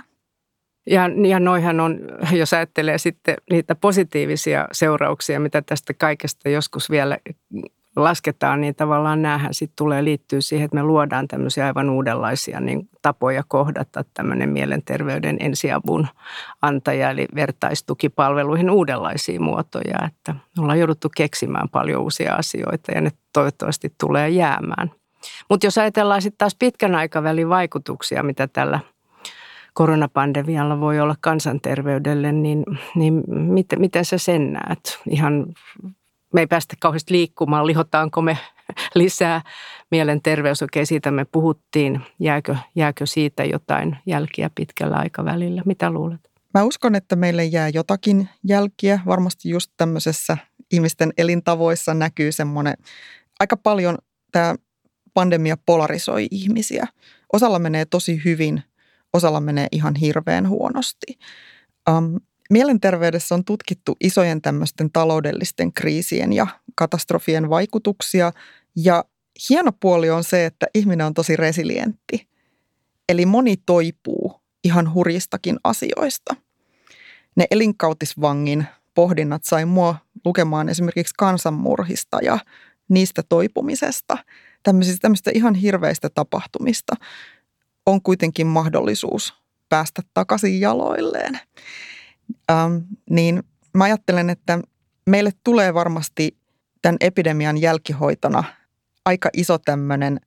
Ja, 0.89 1.09
ja 1.27 1.39
noihan 1.39 1.79
on, 1.79 1.99
jos 2.31 2.53
ajattelee 2.53 2.97
sitten 2.97 3.35
niitä 3.51 3.75
positiivisia 3.75 4.67
seurauksia, 4.71 5.39
mitä 5.39 5.61
tästä 5.61 5.93
kaikesta 5.93 6.49
joskus 6.49 6.89
vielä 6.89 7.17
lasketaan, 8.03 8.61
niin 8.61 8.75
tavallaan 8.75 9.21
näähän 9.21 9.53
sitten 9.53 9.75
tulee 9.75 10.03
liittyä 10.03 10.41
siihen, 10.41 10.65
että 10.65 10.75
me 10.75 10.83
luodaan 10.83 11.27
tämmöisiä 11.27 11.65
aivan 11.65 11.89
uudenlaisia 11.89 12.59
niin 12.59 12.89
tapoja 13.01 13.43
kohdata 13.47 14.05
tämmöinen 14.13 14.49
mielenterveyden 14.49 15.37
ensiavun 15.39 16.07
antaja, 16.61 17.09
eli 17.09 17.27
vertaistukipalveluihin 17.35 18.69
uudenlaisia 18.69 19.39
muotoja, 19.39 20.07
että 20.07 20.35
ollaan 20.59 20.79
jouduttu 20.79 21.09
keksimään 21.15 21.69
paljon 21.69 22.01
uusia 22.01 22.35
asioita 22.35 22.91
ja 22.91 23.01
ne 23.01 23.11
toivottavasti 23.33 23.93
tulee 23.99 24.29
jäämään. 24.29 24.91
Mutta 25.49 25.67
jos 25.67 25.77
ajatellaan 25.77 26.21
sitten 26.21 26.37
taas 26.37 26.55
pitkän 26.59 26.95
aikavälin 26.95 27.49
vaikutuksia, 27.49 28.23
mitä 28.23 28.47
tällä 28.47 28.79
koronapandemialla 29.73 30.79
voi 30.79 30.99
olla 30.99 31.15
kansanterveydelle, 31.21 32.31
niin, 32.31 32.63
niin 32.95 33.23
miten, 33.27 33.79
miten 33.79 34.05
sä 34.05 34.17
sen 34.17 34.53
näet? 34.53 34.99
Ihan 35.09 35.45
me 36.33 36.41
ei 36.41 36.47
päästä 36.47 36.75
kauheasti 36.79 37.13
liikkumaan, 37.13 37.67
lihotaanko 37.67 38.21
me 38.21 38.37
lisää. 38.95 39.41
Mielenterveys, 39.91 40.63
okei 40.63 40.85
siitä 40.85 41.11
me 41.11 41.25
puhuttiin. 41.25 42.01
Jääkö, 42.19 42.55
jääkö 42.75 43.05
siitä 43.05 43.43
jotain 43.43 43.97
jälkiä 44.05 44.49
pitkällä 44.55 44.97
aikavälillä? 44.97 45.61
Mitä 45.65 45.91
luulet? 45.91 46.29
Mä 46.53 46.63
uskon, 46.63 46.95
että 46.95 47.15
meille 47.15 47.45
jää 47.45 47.69
jotakin 47.69 48.29
jälkiä. 48.43 48.99
Varmasti 49.05 49.49
just 49.49 49.71
tämmöisessä 49.77 50.37
ihmisten 50.71 51.13
elintavoissa 51.17 51.93
näkyy 51.93 52.31
semmoinen, 52.31 52.73
aika 53.39 53.57
paljon 53.57 53.97
tämä 54.31 54.55
pandemia 55.13 55.57
polarisoi 55.65 56.27
ihmisiä. 56.31 56.87
Osalla 57.33 57.59
menee 57.59 57.85
tosi 57.85 58.21
hyvin, 58.25 58.63
osalla 59.13 59.39
menee 59.39 59.67
ihan 59.71 59.95
hirveän 59.95 60.49
huonosti. 60.49 61.19
Um, 61.89 62.19
Mielenterveydessä 62.49 63.35
on 63.35 63.45
tutkittu 63.45 63.97
isojen 64.03 64.41
tämmöisten 64.41 64.91
taloudellisten 64.91 65.73
kriisien 65.73 66.33
ja 66.33 66.47
katastrofien 66.75 67.49
vaikutuksia 67.49 68.31
ja 68.75 69.05
hieno 69.49 69.71
puoli 69.79 70.09
on 70.09 70.23
se, 70.23 70.45
että 70.45 70.67
ihminen 70.75 71.07
on 71.07 71.13
tosi 71.13 71.35
resilientti. 71.35 72.27
Eli 73.09 73.25
moni 73.25 73.57
toipuu 73.65 74.41
ihan 74.63 74.93
hurjistakin 74.93 75.59
asioista. 75.63 76.35
Ne 77.35 77.45
elinkautisvangin 77.51 78.65
pohdinnat 78.93 79.43
sai 79.43 79.65
mua 79.65 79.95
lukemaan 80.25 80.69
esimerkiksi 80.69 81.13
kansanmurhista 81.17 82.19
ja 82.21 82.39
niistä 82.89 83.23
toipumisesta. 83.29 84.17
Tämmöisistä 84.63 84.99
tämmöistä 85.01 85.31
ihan 85.33 85.55
hirveistä 85.55 86.09
tapahtumista 86.09 86.95
on 87.85 88.01
kuitenkin 88.01 88.47
mahdollisuus 88.47 89.33
päästä 89.69 90.01
takaisin 90.13 90.59
jaloilleen 90.59 91.39
ähm, 92.51 92.77
niin 93.09 93.43
mä 93.73 93.83
ajattelen, 93.83 94.29
että 94.29 94.59
meille 95.05 95.31
tulee 95.43 95.73
varmasti 95.73 96.37
tämän 96.81 96.97
epidemian 97.01 97.57
jälkihoitona 97.57 98.43
aika 99.05 99.29
iso 99.33 99.57
tämmöinen 99.57 100.19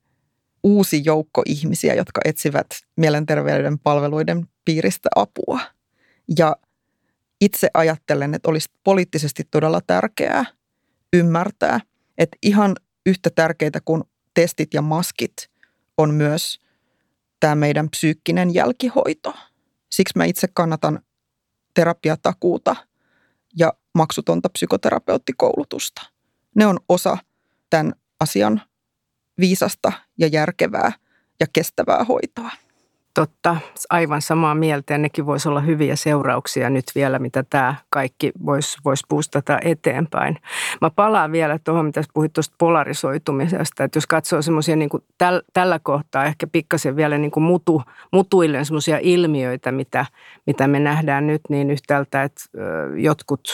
uusi 0.62 1.02
joukko 1.04 1.42
ihmisiä, 1.46 1.94
jotka 1.94 2.20
etsivät 2.24 2.66
mielenterveyden 2.96 3.78
palveluiden 3.78 4.48
piiristä 4.64 5.08
apua. 5.16 5.60
Ja 6.38 6.56
itse 7.40 7.68
ajattelen, 7.74 8.34
että 8.34 8.50
olisi 8.50 8.68
poliittisesti 8.84 9.42
todella 9.50 9.80
tärkeää 9.86 10.44
ymmärtää, 11.12 11.80
että 12.18 12.36
ihan 12.42 12.76
yhtä 13.06 13.30
tärkeitä 13.34 13.80
kuin 13.84 14.02
testit 14.34 14.74
ja 14.74 14.82
maskit 14.82 15.32
on 15.98 16.14
myös 16.14 16.58
tämä 17.40 17.54
meidän 17.54 17.90
psyykkinen 17.90 18.54
jälkihoito. 18.54 19.34
Siksi 19.92 20.12
mä 20.16 20.24
itse 20.24 20.48
kannatan 20.54 21.00
terapiatakuuta 21.74 22.76
ja 23.56 23.72
maksutonta 23.94 24.48
psykoterapeuttikoulutusta. 24.48 26.02
Ne 26.54 26.66
on 26.66 26.78
osa 26.88 27.18
tämän 27.70 27.92
asian 28.20 28.62
viisasta 29.38 29.92
ja 30.18 30.26
järkevää 30.26 30.92
ja 31.40 31.46
kestävää 31.52 32.04
hoitoa. 32.04 32.50
Totta, 33.14 33.56
aivan 33.90 34.22
samaa 34.22 34.54
mieltä 34.54 34.94
ja 34.94 34.98
nekin 34.98 35.26
voisi 35.26 35.48
olla 35.48 35.60
hyviä 35.60 35.96
seurauksia 35.96 36.70
nyt 36.70 36.84
vielä, 36.94 37.18
mitä 37.18 37.44
tämä 37.50 37.74
kaikki 37.90 38.32
voisi 38.46 38.78
vois 38.84 39.02
boostata 39.08 39.58
eteenpäin. 39.64 40.38
Mä 40.80 40.90
palaan 40.90 41.32
vielä 41.32 41.58
tuohon, 41.64 41.86
mitä 41.86 42.02
puhuit 42.14 42.32
tuosta 42.32 42.54
polarisoitumisesta, 42.58 43.84
että 43.84 43.96
jos 43.96 44.06
katsoo 44.06 44.42
semmoisia 44.42 44.76
niin 44.76 44.90
täl, 45.18 45.42
tällä 45.52 45.78
kohtaa 45.78 46.24
ehkä 46.24 46.46
pikkasen 46.46 46.96
vielä 46.96 47.18
niin 47.18 47.30
kuin 47.30 47.44
mutu, 47.44 47.82
mutuilleen 48.12 48.64
semmoisia 48.64 48.98
ilmiöitä, 49.02 49.72
mitä, 49.72 50.06
mitä 50.46 50.68
me 50.68 50.80
nähdään 50.80 51.26
nyt, 51.26 51.40
niin 51.48 51.70
yhtäältä, 51.70 52.22
että 52.22 52.42
jotkut 52.96 53.48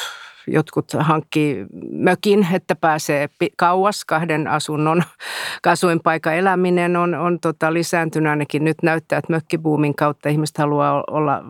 jotkut 0.53 0.93
hankkii 0.99 1.67
mökin, 1.93 2.47
että 2.53 2.77
pääsee 2.77 3.29
kauas 3.57 4.05
kahden 4.05 4.47
asunnon 4.47 5.03
asuinpaikan 5.67 6.35
eläminen 6.35 6.97
on, 6.97 7.15
on 7.15 7.41
tota 7.41 7.73
lisääntynyt 7.73 8.31
ainakin. 8.31 8.65
Nyt 8.65 8.77
näyttää, 8.83 9.19
että 9.19 9.33
mökkibuumin 9.33 9.95
kautta 9.95 10.29
ihmiset 10.29 10.59
haluaa 10.59 11.05
olla 11.11 11.43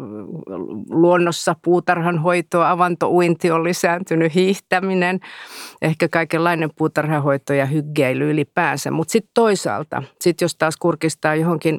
luonnossa, 0.90 1.56
puutarhanhoitoa, 1.62 2.70
avantouinti 2.70 3.50
on 3.50 3.64
lisääntynyt, 3.64 4.34
hiihtäminen, 4.34 5.20
ehkä 5.82 6.08
kaikenlainen 6.08 6.70
puutarhanhoito 6.78 7.52
ja 7.52 7.66
hyggeily 7.66 8.30
ylipäänsä. 8.30 8.90
Mutta 8.90 9.12
sitten 9.12 9.30
toisaalta, 9.34 10.02
sit 10.20 10.40
jos 10.40 10.54
taas 10.54 10.76
kurkistaa 10.76 11.34
johonkin 11.34 11.78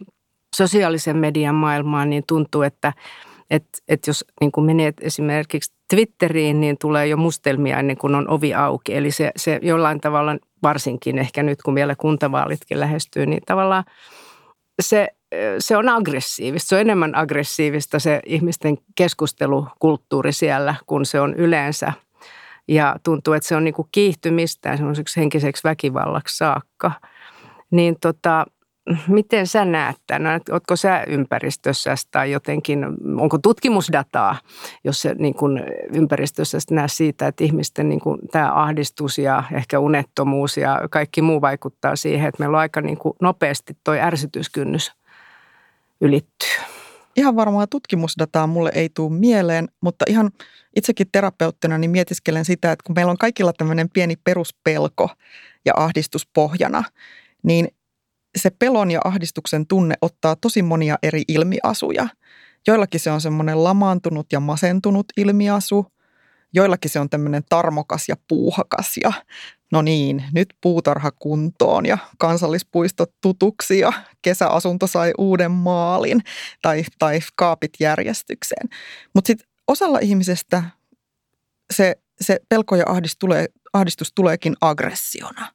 sosiaalisen 0.55 1.17
median 1.17 1.55
maailmaan, 1.55 2.09
niin 2.09 2.23
tuntuu, 2.27 2.61
että– 2.61 2.93
että 3.49 3.79
et 3.87 4.07
jos 4.07 4.25
niin 4.41 4.51
kuin 4.51 4.65
menee 4.65 4.93
esimerkiksi 5.01 5.78
Twitteriin, 5.89 6.61
niin 6.61 6.77
tulee 6.81 7.07
jo 7.07 7.17
mustelmia 7.17 7.79
ennen 7.79 7.97
kuin 7.97 8.15
on 8.15 8.29
ovi 8.29 8.53
auki. 8.53 8.95
Eli 8.95 9.11
se, 9.11 9.31
se 9.35 9.59
jollain 9.61 10.01
tavalla, 10.01 10.37
varsinkin 10.63 11.19
ehkä 11.19 11.43
nyt 11.43 11.61
kun 11.61 11.75
vielä 11.75 11.95
kuntavaalitkin 11.95 12.79
lähestyy, 12.79 13.25
niin 13.25 13.41
tavallaan 13.45 13.83
se, 14.81 15.07
se 15.59 15.77
on 15.77 15.89
aggressiivista. 15.89 16.67
Se 16.67 16.75
on 16.75 16.81
enemmän 16.81 17.15
aggressiivista 17.15 17.99
se 17.99 18.19
ihmisten 18.25 18.77
keskustelukulttuuri 18.95 20.33
siellä, 20.33 20.75
kun 20.85 21.05
se 21.05 21.21
on 21.21 21.33
yleensä. 21.33 21.93
Ja 22.67 22.95
tuntuu, 23.03 23.33
että 23.33 23.47
se 23.47 23.55
on 23.55 23.63
niin 23.63 23.73
kuin 23.73 23.87
kiihtymistä 23.91 24.77
semmoiseksi 24.77 25.19
henkiseksi 25.19 25.63
väkivallaksi 25.63 26.37
saakka. 26.37 26.91
Niin 27.71 27.95
tota, 28.01 28.45
miten 29.07 29.47
sä 29.47 29.65
näet 29.65 29.95
tämän? 30.07 30.41
Oletko 30.51 30.75
sä 30.75 31.03
ympäristössä 31.07 31.95
tai 32.11 32.31
jotenkin, 32.31 32.85
onko 33.19 33.37
tutkimusdataa, 33.37 34.35
jos 34.83 35.01
se 35.01 35.15
niin 35.19 35.33
kuin 35.33 35.63
ympäristössä 35.93 36.57
näe 36.71 36.87
siitä, 36.87 37.27
että 37.27 37.43
ihmisten 37.43 37.89
niin 37.89 38.01
kuin 38.01 38.19
tämä 38.31 38.53
ahdistus 38.53 39.17
ja 39.17 39.43
ehkä 39.51 39.79
unettomuus 39.79 40.57
ja 40.57 40.81
kaikki 40.89 41.21
muu 41.21 41.41
vaikuttaa 41.41 41.95
siihen, 41.95 42.29
että 42.29 42.43
meillä 42.43 42.57
on 42.57 42.61
aika 42.61 42.81
niin 42.81 42.97
nopeasti 43.21 43.77
toi 43.83 43.99
ärsytyskynnys 43.99 44.91
ylittyy? 46.01 46.49
Ihan 47.15 47.35
varmaa 47.35 47.67
tutkimusdataa 47.67 48.47
mulle 48.47 48.71
ei 48.73 48.89
tule 48.89 49.13
mieleen, 49.13 49.67
mutta 49.81 50.05
ihan 50.07 50.31
itsekin 50.75 51.07
terapeuttina 51.11 51.77
niin 51.77 51.91
mietiskelen 51.91 52.45
sitä, 52.45 52.71
että 52.71 52.83
kun 52.85 52.95
meillä 52.95 53.11
on 53.11 53.17
kaikilla 53.17 53.53
tämmöinen 53.53 53.89
pieni 53.89 54.15
peruspelko 54.15 55.09
ja 55.65 55.73
ahdistus 55.75 56.27
pohjana, 56.33 56.83
niin 57.43 57.67
se 58.37 58.49
pelon 58.49 58.91
ja 58.91 58.99
ahdistuksen 59.03 59.67
tunne 59.67 59.95
ottaa 60.01 60.35
tosi 60.35 60.61
monia 60.61 60.97
eri 61.03 61.23
ilmiasuja. 61.27 62.07
Joillakin 62.67 62.99
se 62.99 63.11
on 63.11 63.21
semmoinen 63.21 63.63
lamaantunut 63.63 64.27
ja 64.31 64.39
masentunut 64.39 65.05
ilmiasu, 65.17 65.85
joillakin 66.53 66.91
se 66.91 66.99
on 66.99 67.09
tämmöinen 67.09 67.43
tarmokas 67.49 68.09
ja 68.09 68.15
puuhakas 68.27 68.97
ja 69.03 69.11
no 69.71 69.81
niin, 69.81 70.23
nyt 70.33 70.53
puutarha 70.61 71.11
kuntoon 71.11 71.85
ja 71.85 71.97
kansallispuistot 72.17 73.11
tutuksi 73.21 73.79
ja 73.79 73.93
kesäasunto 74.21 74.87
sai 74.87 75.11
uuden 75.17 75.51
maalin 75.51 76.21
tai, 76.61 76.83
tai 76.99 77.19
kaapit 77.35 77.71
järjestykseen. 77.79 78.69
Mutta 79.15 79.27
sitten 79.27 79.47
osalla 79.67 79.99
ihmisestä 79.99 80.63
se, 81.73 81.95
se 82.21 82.39
pelko 82.49 82.75
ja 82.75 82.83
ahdistus, 82.87 83.19
tulee, 83.19 83.45
ahdistus 83.73 84.11
tuleekin 84.15 84.55
aggressiona. 84.61 85.51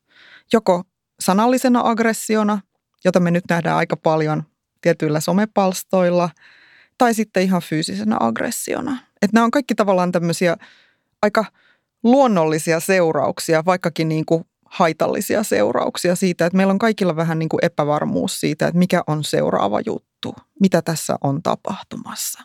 Joko 0.52 0.82
sanallisena 1.20 1.80
aggressiona, 1.84 2.58
jota 3.04 3.20
me 3.20 3.30
nyt 3.30 3.44
nähdään 3.50 3.76
aika 3.76 3.96
paljon 3.96 4.42
tietyillä 4.80 5.20
somepalstoilla, 5.20 6.30
tai 6.98 7.14
sitten 7.14 7.42
ihan 7.42 7.62
fyysisenä 7.62 8.16
aggressiona. 8.20 8.98
Että 9.22 9.34
nämä 9.34 9.44
on 9.44 9.50
kaikki 9.50 9.74
tavallaan 9.74 10.12
tämmöisiä 10.12 10.56
aika 11.22 11.44
luonnollisia 12.02 12.80
seurauksia, 12.80 13.64
vaikkakin 13.64 14.08
niin 14.08 14.24
kuin 14.26 14.44
haitallisia 14.64 15.42
seurauksia 15.42 16.16
siitä, 16.16 16.46
että 16.46 16.56
meillä 16.56 16.70
on 16.70 16.78
kaikilla 16.78 17.16
vähän 17.16 17.38
niin 17.38 17.48
kuin 17.48 17.64
epävarmuus 17.64 18.40
siitä, 18.40 18.66
että 18.66 18.78
mikä 18.78 19.02
on 19.06 19.24
seuraava 19.24 19.80
juttu, 19.86 20.34
mitä 20.60 20.82
tässä 20.82 21.16
on 21.20 21.42
tapahtumassa. 21.42 22.42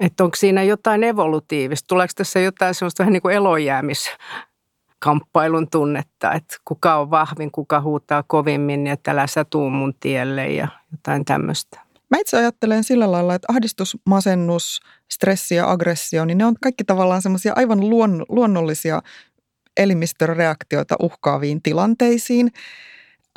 Että 0.00 0.24
onko 0.24 0.36
siinä 0.36 0.62
jotain 0.62 1.04
evolutiivista? 1.04 1.86
Tuleeko 1.86 2.12
tässä 2.16 2.40
jotain 2.40 2.74
sellaista 2.74 3.02
vähän 3.02 3.12
niin 3.12 3.22
kuin 3.22 3.34
elojäämis 3.34 4.10
kamppailun 5.00 5.70
tunnetta, 5.70 6.32
että 6.32 6.56
kuka 6.64 6.96
on 6.96 7.10
vahvin, 7.10 7.50
kuka 7.50 7.80
huutaa 7.80 8.22
kovimmin 8.22 8.86
että 8.86 9.10
älä 9.10 9.26
sä 9.26 9.44
tuu 9.44 9.70
mun 9.70 9.94
tielle 10.00 10.48
ja 10.48 10.68
jotain 10.92 11.24
tämmöistä. 11.24 11.80
Mä 12.10 12.18
itse 12.18 12.36
ajattelen 12.36 12.84
sillä 12.84 13.12
lailla, 13.12 13.34
että 13.34 13.46
ahdistus, 13.50 13.96
masennus, 14.06 14.80
stressi 15.10 15.54
ja 15.54 15.70
aggressio, 15.70 16.24
niin 16.24 16.38
ne 16.38 16.44
on 16.44 16.54
kaikki 16.62 16.84
tavallaan 16.84 17.22
semmoisia 17.22 17.52
aivan 17.56 17.90
luon, 17.90 18.24
luonnollisia 18.28 19.02
elimistön 19.76 20.36
reaktioita 20.36 20.96
uhkaaviin 21.02 21.62
tilanteisiin. 21.62 22.50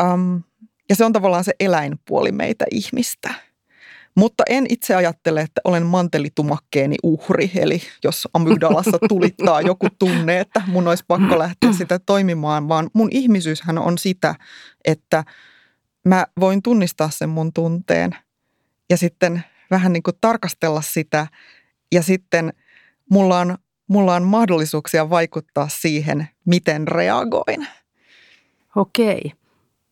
Um, 0.03 0.43
ja 0.89 0.95
se 0.95 1.05
on 1.05 1.13
tavallaan 1.13 1.43
se 1.43 1.53
eläinpuoli 1.59 2.31
meitä 2.31 2.65
ihmistä. 2.71 3.33
Mutta 4.15 4.43
en 4.49 4.65
itse 4.69 4.95
ajattele, 4.95 5.41
että 5.41 5.61
olen 5.63 5.85
mantelitumakkeeni 5.85 6.95
uhri. 7.03 7.51
Eli 7.55 7.81
jos 8.03 8.27
amygdalassa 8.33 8.99
tulittaa 9.09 9.61
joku 9.61 9.87
tunne, 9.99 10.39
että 10.39 10.61
mun 10.67 10.87
olisi 10.87 11.03
pakko 11.07 11.39
lähteä 11.39 11.73
sitä 11.73 11.99
toimimaan, 11.99 12.67
vaan 12.67 12.89
mun 12.93 13.09
ihmisyyshän 13.11 13.77
on 13.77 13.97
sitä, 13.97 14.35
että 14.85 15.23
mä 16.05 16.25
voin 16.39 16.61
tunnistaa 16.61 17.09
sen 17.09 17.29
mun 17.29 17.53
tunteen 17.53 18.15
ja 18.89 18.97
sitten 18.97 19.43
vähän 19.71 19.93
niin 19.93 20.03
kuin 20.03 20.17
tarkastella 20.21 20.81
sitä 20.81 21.27
ja 21.91 22.01
sitten 22.03 22.53
mulla 23.09 23.39
on, 23.39 23.57
mulla 23.87 24.15
on 24.15 24.23
mahdollisuuksia 24.23 25.09
vaikuttaa 25.09 25.69
siihen, 25.69 26.27
miten 26.45 26.87
reagoin. 26.87 27.67
Okei. 28.75 29.31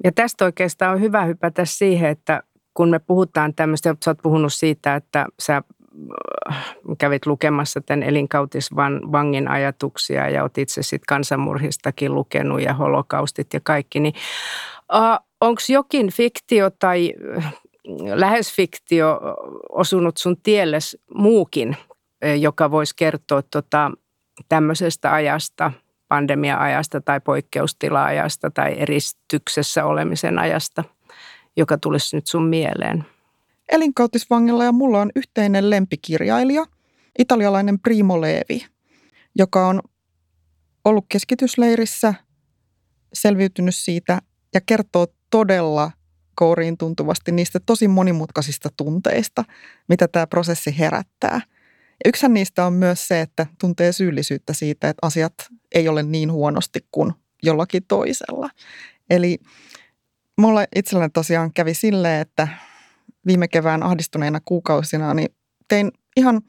Ja 0.04 0.12
tästä 0.12 0.46
oikeastaan 0.46 0.96
on 0.96 1.02
hyvä 1.02 1.26
hypätä 1.26 1.66
siihen, 1.66 2.10
että 2.10 2.44
kun 2.74 2.90
me 2.90 3.00
puhutaan 3.00 3.54
tämmöistä, 3.56 3.96
sä 4.06 4.12
oot 4.12 4.18
puhunut 4.24 4.54
siitä, 4.54 4.96
että 4.96 5.26
sä 5.40 5.62
äh, 6.50 6.76
kävit 6.98 7.26
lukemassa 7.26 7.82
tämän 7.82 8.04
elinkautisvangin 8.04 9.48
ajatuksia 9.48 10.30
ja 10.30 10.44
oot 10.44 10.58
itse 10.58 10.84
sitten 10.84 11.06
kansanmurhistakin 11.08 12.16
lukenut 12.16 12.62
ja 12.62 12.74
holokaustit 12.74 13.54
ja 13.54 13.60
kaikki, 13.64 14.00
niin 14.00 14.14
uh, 14.94 15.26
onko 15.42 15.62
jokin 15.70 16.12
fiktio 16.12 16.70
tai 16.70 17.14
äh, 17.38 17.54
lähes 18.14 18.56
fiktio 18.56 19.22
osunut 19.70 20.18
sun 20.18 20.38
tielles 20.44 20.98
muukin, 21.16 21.78
joka 22.40 22.72
voisi 22.72 22.96
kertoa 22.96 23.42
tota, 23.42 23.92
tämmöisestä 24.50 25.14
ajasta, 25.14 25.72
pandemia-ajasta 26.08 27.02
tai 27.02 27.20
poikkeustila-ajasta 27.20 28.52
tai 28.52 28.76
eristyksessä 28.78 29.86
olemisen 29.86 30.40
ajasta, 30.40 30.84
joka 31.58 31.78
tulisi 31.78 32.16
nyt 32.16 32.28
sun 32.28 32.44
mieleen? 32.48 33.06
Elinkautisvangilla 33.72 34.64
ja 34.64 34.72
mulla 34.72 35.02
on 35.02 35.12
yhteinen 35.16 35.70
lempikirjailija, 35.70 36.66
italialainen 37.20 37.80
Primo 37.80 38.22
Levi, 38.22 38.66
joka 39.36 39.68
on 39.68 39.82
ollut 40.86 41.06
keskitysleirissä, 41.10 42.14
selviytynyt 43.14 43.76
siitä 43.76 44.22
ja 44.54 44.62
kertoo 44.62 45.08
todella 45.30 45.92
kouriin 46.36 46.78
tuntuvasti 46.78 47.32
niistä 47.32 47.60
tosi 47.66 47.88
monimutkaisista 47.88 48.70
tunteista, 48.78 49.46
mitä 49.90 50.08
tämä 50.08 50.28
prosessi 50.28 50.80
herättää. 50.80 51.42
Yksihän 52.06 52.34
niistä 52.34 52.66
on 52.66 52.74
myös 52.74 53.08
se, 53.08 53.22
että 53.22 53.46
tuntee 53.60 53.92
syyllisyyttä 53.92 54.54
siitä, 54.54 54.90
että 54.90 55.08
asiat 55.08 55.34
ei 55.76 55.88
ole 55.88 56.04
niin 56.04 56.32
huonosti 56.32 56.80
kuin 56.92 57.14
jollakin 57.44 57.84
toisella. 57.88 58.50
Eli 59.10 59.38
mulla 60.38 60.66
itselläni 60.76 61.10
tosiaan 61.10 61.54
kävi 61.54 61.74
silleen, 61.74 62.22
että 62.22 62.48
viime 63.26 63.48
kevään 63.48 63.84
ahdistuneina 63.84 64.40
kuukausina 64.46 65.14
niin 65.14 65.36
tein 65.68 65.92
ihan 66.18 66.42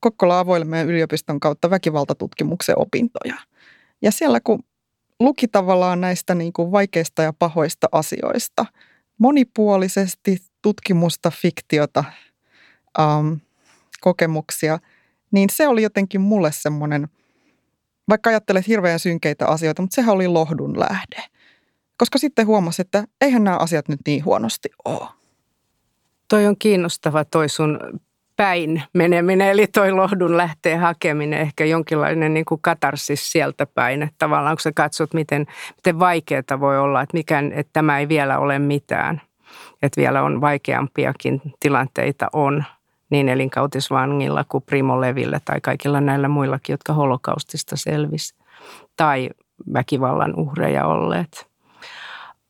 Kokkola 0.00 0.38
avoimen 0.38 0.86
yliopiston 0.86 1.40
kautta 1.40 1.70
väkivaltatutkimuksen 1.70 2.78
opintoja. 2.78 3.34
Ja 4.02 4.12
siellä 4.12 4.40
kun 4.40 4.64
luki 5.20 5.48
tavallaan 5.48 6.00
näistä 6.00 6.34
niin 6.34 6.52
kuin 6.52 6.72
vaikeista 6.72 7.22
ja 7.22 7.32
pahoista 7.32 7.88
asioista 7.92 8.66
monipuolisesti 9.18 10.38
tutkimusta, 10.62 11.30
fiktiota, 11.30 12.04
ähm, 13.00 13.32
kokemuksia, 14.00 14.78
niin 15.30 15.50
se 15.50 15.68
oli 15.68 15.82
jotenkin 15.82 16.20
mulle 16.20 16.52
semmoinen, 16.52 17.08
vaikka 18.08 18.30
ajattelet 18.30 18.68
hirveän 18.68 18.98
synkeitä 18.98 19.46
asioita, 19.46 19.82
mutta 19.82 19.94
sehän 19.94 20.14
oli 20.14 20.28
lohdun 20.28 20.80
lähde. 20.80 21.22
Koska 21.98 22.18
sitten 22.18 22.46
huomasi, 22.46 22.82
että 22.82 23.04
eihän 23.20 23.44
nämä 23.44 23.56
asiat 23.56 23.88
nyt 23.88 24.00
niin 24.06 24.24
huonosti 24.24 24.68
ole. 24.84 25.08
Toi 26.28 26.46
on 26.46 26.56
kiinnostava 26.58 27.24
toi 27.24 27.48
sun 27.48 27.80
päin 28.36 28.82
meneminen, 28.92 29.48
eli 29.48 29.66
toi 29.66 29.92
lohdun 29.92 30.36
lähtee 30.36 30.76
hakeminen, 30.76 31.40
ehkä 31.40 31.64
jonkinlainen 31.64 32.34
niin 32.34 32.44
kuin 32.44 32.60
katarsis 32.60 33.32
sieltä 33.32 33.66
päin. 33.66 34.02
Että 34.02 34.14
tavallaan 34.18 34.56
kun 34.56 34.62
sä 34.62 34.72
katsot, 34.74 35.14
miten, 35.14 35.46
miten 35.76 35.98
vaikeaa 35.98 36.60
voi 36.60 36.78
olla, 36.78 37.02
että, 37.02 37.16
mikä, 37.16 37.42
että 37.52 37.70
tämä 37.72 37.98
ei 37.98 38.08
vielä 38.08 38.38
ole 38.38 38.58
mitään. 38.58 39.20
Että 39.82 40.00
vielä 40.00 40.22
on 40.22 40.40
vaikeampiakin 40.40 41.42
tilanteita 41.60 42.28
on 42.32 42.64
niin 43.10 43.28
elinkautisvangilla 43.28 44.44
kuin 44.48 44.64
Primo 44.66 45.00
Levillä 45.00 45.40
tai 45.44 45.60
kaikilla 45.60 46.00
näillä 46.00 46.28
muillakin, 46.28 46.72
jotka 46.72 46.92
holokaustista 46.92 47.76
selvisi 47.76 48.34
tai 48.96 49.30
väkivallan 49.72 50.34
uhreja 50.36 50.86
olleet. 50.86 51.53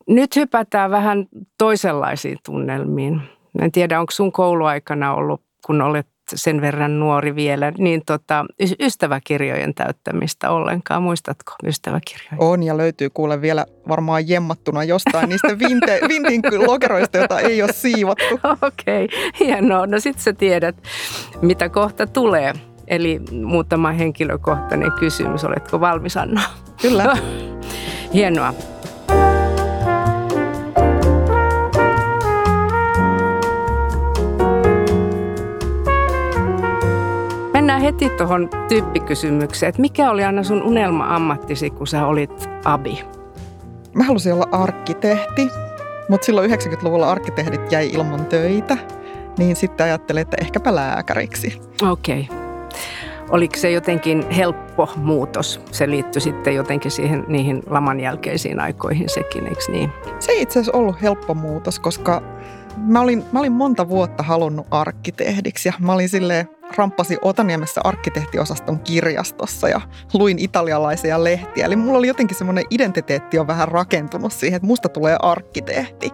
Nyt 0.08 0.36
hypätään 0.36 0.90
vähän 0.90 1.26
toisenlaisiin 1.58 2.38
tunnelmiin. 2.46 3.20
En 3.62 3.72
tiedä, 3.72 4.00
onko 4.00 4.10
sun 4.10 4.32
kouluaikana 4.32 5.14
ollut 5.14 5.42
kun 5.66 5.82
olet 5.82 6.06
sen 6.34 6.60
verran 6.60 7.00
nuori 7.00 7.34
vielä, 7.34 7.72
niin 7.78 8.02
tota, 8.06 8.44
ystäväkirjojen 8.80 9.74
täyttämistä 9.74 10.50
ollenkaan. 10.50 11.02
Muistatko 11.02 11.52
ystäväkirjoja? 11.66 12.36
On 12.38 12.62
ja 12.62 12.76
löytyy 12.76 13.10
kuule 13.10 13.40
vielä 13.40 13.66
varmaan 13.88 14.28
jemmattuna 14.28 14.84
jostain 14.84 15.28
niistä 15.28 15.58
vinte, 15.68 16.00
vintin 16.08 16.66
lokeroista, 16.66 17.18
joita 17.18 17.40
ei 17.40 17.62
ole 17.62 17.72
siivottu. 17.72 18.40
Okei, 18.62 19.04
okay. 19.04 19.18
hienoa. 19.40 19.86
No 19.86 20.00
sit 20.00 20.18
sä 20.18 20.32
tiedät, 20.32 20.76
mitä 21.42 21.68
kohta 21.68 22.06
tulee. 22.06 22.52
Eli 22.86 23.20
muutama 23.44 23.92
henkilökohtainen 23.92 24.92
kysymys. 24.92 25.44
Oletko 25.44 25.80
valmis, 25.80 26.16
Anna? 26.16 26.42
Kyllä. 26.82 27.16
Hienoa. 28.14 28.54
Heti 37.94 38.16
tuohon 38.16 38.50
tyyppikysymykseen, 38.68 39.68
että 39.68 39.80
mikä 39.80 40.10
oli 40.10 40.24
aina 40.24 40.42
sun 40.42 40.62
unelma-ammattisi, 40.62 41.70
kun 41.70 41.86
sä 41.86 42.06
olit 42.06 42.48
abi? 42.64 43.04
Mä 43.94 44.04
halusin 44.04 44.32
olla 44.32 44.48
arkkitehti, 44.52 45.48
mutta 46.08 46.24
silloin 46.24 46.50
90-luvulla 46.50 47.10
arkkitehdit 47.10 47.72
jäi 47.72 47.88
ilman 47.88 48.26
töitä, 48.26 48.76
niin 49.38 49.56
sitten 49.56 49.84
ajattelin, 49.84 50.22
että 50.22 50.36
ehkäpä 50.40 50.74
lääkäriksi. 50.74 51.60
Okei. 51.90 52.28
Okay. 52.30 52.44
Oliko 53.30 53.56
se 53.56 53.70
jotenkin 53.70 54.30
helppo 54.30 54.88
muutos? 54.96 55.60
Se 55.70 55.90
liittyi 55.90 56.20
sitten 56.20 56.54
jotenkin 56.54 56.90
siihen, 56.90 57.24
niihin 57.28 57.62
laman 57.66 58.00
jälkeisiin 58.00 58.60
aikoihin 58.60 59.08
sekin, 59.08 59.46
eikö 59.46 59.62
niin? 59.68 59.90
Se 60.18 60.32
ei 60.32 60.42
itse 60.42 60.58
asiassa 60.58 60.78
ollut 60.78 61.02
helppo 61.02 61.34
muutos, 61.34 61.78
koska 61.78 62.22
mä 62.76 63.00
olin, 63.00 63.24
mä 63.32 63.40
olin 63.40 63.52
monta 63.52 63.88
vuotta 63.88 64.22
halunnut 64.22 64.66
arkkitehdiksi 64.70 65.68
ja 65.68 65.72
mä 65.78 65.92
olin 65.92 66.08
silleen, 66.08 66.48
ramppasin 66.76 67.18
Otaniemessä 67.22 67.80
arkkitehtiosaston 67.84 68.80
kirjastossa 68.80 69.68
ja 69.68 69.80
luin 70.14 70.38
italialaisia 70.38 71.24
lehtiä. 71.24 71.66
Eli 71.66 71.76
mulla 71.76 71.98
oli 71.98 72.06
jotenkin 72.06 72.36
semmoinen 72.36 72.64
identiteetti 72.70 73.38
on 73.38 73.46
vähän 73.46 73.68
rakentunut 73.68 74.32
siihen, 74.32 74.56
että 74.56 74.66
musta 74.66 74.88
tulee 74.88 75.16
arkkitehti. 75.22 76.10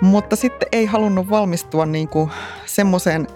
Mutta 0.00 0.36
sitten 0.36 0.68
ei 0.72 0.86
halunnut 0.86 1.30
valmistua 1.30 1.86
niin 1.86 2.08
kuin 2.08 2.30
semmoiseen 2.66 3.26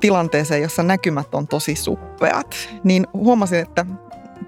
tilanteeseen, 0.00 0.62
jossa 0.62 0.82
näkymät 0.82 1.34
on 1.34 1.48
tosi 1.48 1.74
suppeat. 1.74 2.68
Niin 2.84 3.06
huomasin, 3.12 3.58
että 3.58 3.86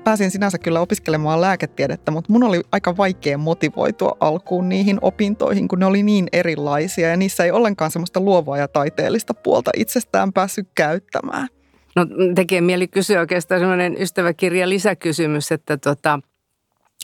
pääsin 0.04 0.30
sinänsä 0.30 0.58
kyllä 0.58 0.80
opiskelemaan 0.80 1.40
lääketiedettä, 1.40 2.10
mutta 2.10 2.32
mun 2.32 2.42
oli 2.42 2.60
aika 2.72 2.96
vaikea 2.96 3.38
motivoitua 3.38 4.16
alkuun 4.20 4.68
niihin 4.68 4.98
opintoihin, 5.02 5.68
kun 5.68 5.78
ne 5.78 5.86
oli 5.86 6.02
niin 6.02 6.28
erilaisia 6.32 7.08
ja 7.08 7.16
niissä 7.16 7.44
ei 7.44 7.50
ollenkaan 7.50 7.90
semmoista 7.90 8.20
luovaa 8.20 8.58
ja 8.58 8.68
taiteellista 8.68 9.34
puolta 9.34 9.70
itsestään 9.76 10.32
päässyt 10.32 10.68
käyttämään. 10.74 11.48
No 11.96 12.06
tekee 12.34 12.60
mieli 12.60 12.88
kysyä 12.88 13.20
oikeastaan 13.20 13.60
sellainen 13.60 13.96
ystäväkirja 14.02 14.68
lisäkysymys, 14.68 15.52
että 15.52 15.76
tota, 15.76 16.20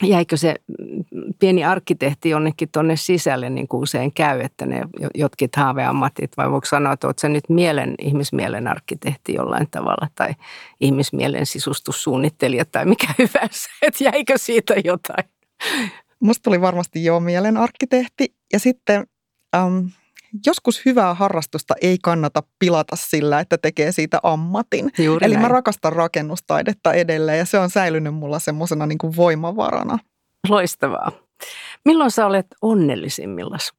jäikö 0.02 0.37
se 0.37 0.54
pieni 1.38 1.64
arkkitehti 1.64 2.28
jonnekin 2.28 2.68
tuonne 2.72 2.96
sisälle, 2.96 3.50
niin 3.50 3.68
kuin 3.68 3.82
usein 3.82 4.12
käy, 4.12 4.40
että 4.40 4.66
ne 4.66 4.82
jotkut 5.14 5.56
haaveammatit, 5.56 6.37
vai 6.37 6.50
voiko 6.50 6.66
sanoa, 6.66 6.92
että 6.92 7.06
oletko 7.06 7.28
nyt 7.28 7.44
mielen, 7.48 7.94
ihmismielen 8.00 8.68
arkkitehti 8.68 9.35
jollain 9.35 9.70
tavalla, 9.70 10.09
tai 10.14 10.35
ihmismielen 10.80 11.46
sisustussuunnittelija, 11.46 12.64
tai 12.64 12.87
mikä 12.87 13.06
hyvänsä, 13.18 13.70
että 13.82 14.04
jäikö 14.04 14.38
siitä 14.38 14.74
jotain? 14.85 15.24
Musta 16.20 16.42
tuli 16.42 16.61
varmasti 16.61 17.04
jo 17.04 17.20
mielen 17.20 17.56
arkkitehti, 17.56 18.35
ja 18.52 18.59
sitten... 18.59 19.06
Um, 19.66 19.90
joskus 20.46 20.85
hyvää 20.85 21.14
harrastusta 21.14 21.75
ei 21.83 21.99
kannata 22.03 22.42
pilata 22.59 22.96
sillä, 22.96 23.40
että 23.40 23.59
tekee 23.59 23.92
siitä 23.92 24.20
ammatin. 24.22 24.90
Juuri 24.99 25.27
Eli 25.27 25.35
näin. 25.35 25.42
mä 25.42 25.49
rakastan 25.49 25.92
rakennustaidetta 25.92 26.92
edelleen 26.92 27.38
ja 27.38 27.44
se 27.44 27.59
on 27.59 27.70
säilynyt 27.70 28.14
mulla 28.14 28.38
semmoisena 28.38 28.87
niin 28.87 28.99
voimavarana. 29.16 29.99
Loistavaa. 30.49 31.12
Milloin 31.85 32.11
sä 32.11 32.27
olet 32.27 32.46
onnellisimmillas? 32.62 33.72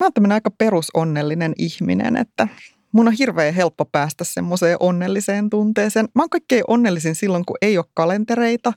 Mä 0.00 0.06
oon 0.06 0.12
tämmöinen 0.12 0.34
aika 0.34 0.50
perusonnellinen 0.50 1.52
ihminen, 1.58 2.16
että 2.16 2.48
mun 2.92 3.08
on 3.08 3.14
hirveän 3.14 3.54
helppo 3.54 3.84
päästä 3.84 4.24
semmoiseen 4.24 4.76
onnelliseen 4.80 5.50
tunteeseen. 5.50 6.08
Mä 6.14 6.22
oon 6.22 6.30
kaikkein 6.30 6.64
onnellisin 6.68 7.14
silloin, 7.14 7.44
kun 7.44 7.56
ei 7.62 7.78
ole 7.78 7.86
kalentereita, 7.94 8.72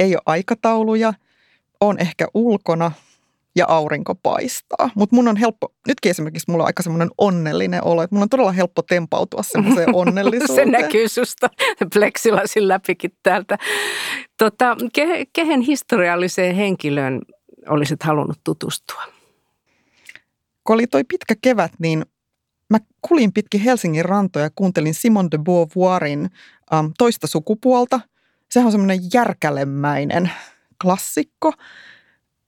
ei 0.00 0.14
ole 0.14 0.22
aikatauluja, 0.26 1.14
on 1.80 1.98
ehkä 1.98 2.26
ulkona 2.34 2.92
ja 3.56 3.66
aurinko 3.68 4.14
paistaa. 4.14 4.90
Mutta 4.94 5.16
mun 5.16 5.28
on 5.28 5.36
helppo, 5.36 5.74
nytkin 5.88 6.10
esimerkiksi 6.10 6.50
mulla 6.50 6.64
on 6.64 6.66
aika 6.66 6.82
semmoinen 6.82 7.10
onnellinen 7.18 7.84
olo, 7.84 8.02
että 8.02 8.16
mun 8.16 8.22
on 8.22 8.28
todella 8.28 8.52
helppo 8.52 8.82
tempautua 8.82 9.42
semmoiseen 9.42 9.94
onnellisuuteen. 10.02 10.68
Se 10.68 10.82
näkyy 10.82 11.08
susta 11.08 11.50
pleksilasin 11.94 12.68
läpikin 12.68 13.10
täältä. 13.22 13.58
Tota, 14.38 14.76
ke, 14.92 15.26
kehen 15.32 15.60
historialliseen 15.60 16.56
henkilöön 16.56 17.20
olisit 17.68 18.02
halunnut 18.02 18.38
tutustua? 18.44 19.02
Kun 20.64 20.74
oli 20.74 20.86
toi 20.86 21.04
pitkä 21.04 21.34
kevät, 21.42 21.72
niin 21.78 22.04
mä 22.70 22.78
kulin 23.02 23.32
pitkin 23.32 23.60
Helsingin 23.60 24.04
rantoja 24.04 24.44
ja 24.44 24.50
kuuntelin 24.54 24.94
Simon 24.94 25.30
de 25.30 25.38
Beauvoirin 25.38 26.30
um, 26.78 26.92
toista 26.98 27.26
sukupuolta. 27.26 28.00
Sehän 28.50 28.66
on 28.66 28.72
semmoinen 28.72 29.00
järkälemäinen 29.14 30.30
klassikko. 30.82 31.52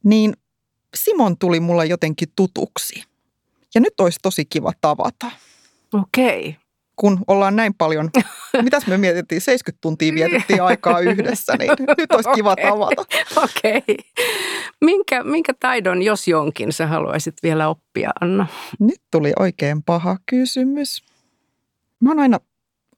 Niin 0.04 0.32
Simon 0.94 1.38
tuli 1.38 1.60
mulle 1.60 1.86
jotenkin 1.86 2.28
tutuksi. 2.36 3.04
Ja 3.74 3.80
nyt 3.80 4.00
olisi 4.00 4.18
tosi 4.22 4.44
kiva 4.44 4.72
tavata. 4.80 5.30
Okei. 5.94 6.56
Kun 6.96 7.24
ollaan 7.26 7.56
näin 7.56 7.74
paljon, 7.74 8.10
mitäs 8.62 8.86
me 8.86 8.98
mietittiin, 8.98 9.40
70 9.40 9.80
tuntia 9.80 10.14
vietettiin 10.14 10.62
aikaa 10.62 11.00
yhdessä, 11.00 11.56
niin 11.56 11.70
nyt 11.98 12.12
olisi 12.12 12.30
kiva 12.34 12.56
tavata. 12.56 13.02
Okei. 13.36 13.76
Okay. 13.76 13.96
Minkä, 14.80 15.24
minkä 15.24 15.54
taidon, 15.60 16.02
jos 16.02 16.28
jonkin, 16.28 16.72
sä 16.72 16.86
haluaisit 16.86 17.34
vielä 17.42 17.68
oppia, 17.68 18.10
Anna? 18.20 18.46
Nyt 18.78 19.00
tuli 19.10 19.32
oikein 19.38 19.82
paha 19.82 20.16
kysymys. 20.26 21.02
Mä 22.00 22.10
oon 22.10 22.18
aina 22.18 22.38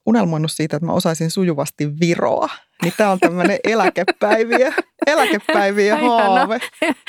unelmoinut 0.05 0.51
siitä, 0.51 0.77
että 0.77 0.85
mä 0.85 0.93
osaisin 0.93 1.31
sujuvasti 1.31 1.99
viroa. 1.99 2.49
Niin 2.81 2.93
tää 2.97 3.11
on 3.11 3.19
tämmöinen 3.19 3.59
eläkepäiviä, 3.73 4.73
eläkepäiviä 5.07 5.97
haave. 5.97 6.59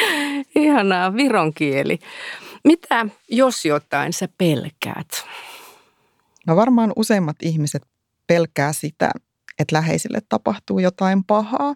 Ihanaa, 0.55 1.15
viron 1.15 1.55
kieli. 1.55 1.99
Mitä, 2.65 3.07
jos 3.29 3.65
jotain, 3.65 4.13
sä 4.13 4.29
pelkäät? 4.39 5.09
No 6.47 6.57
varmaan 6.57 6.93
useimmat 6.97 7.37
ihmiset 7.43 7.83
pelkää 8.27 8.73
sitä, 8.73 9.11
että 9.59 9.77
läheisille 9.77 10.19
tapahtuu 10.29 10.79
jotain 10.79 11.25
pahaa. 11.25 11.75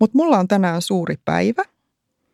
Mutta 0.00 0.18
mulla 0.18 0.38
on 0.38 0.48
tänään 0.48 0.82
suuri 0.82 1.14
päivä. 1.24 1.62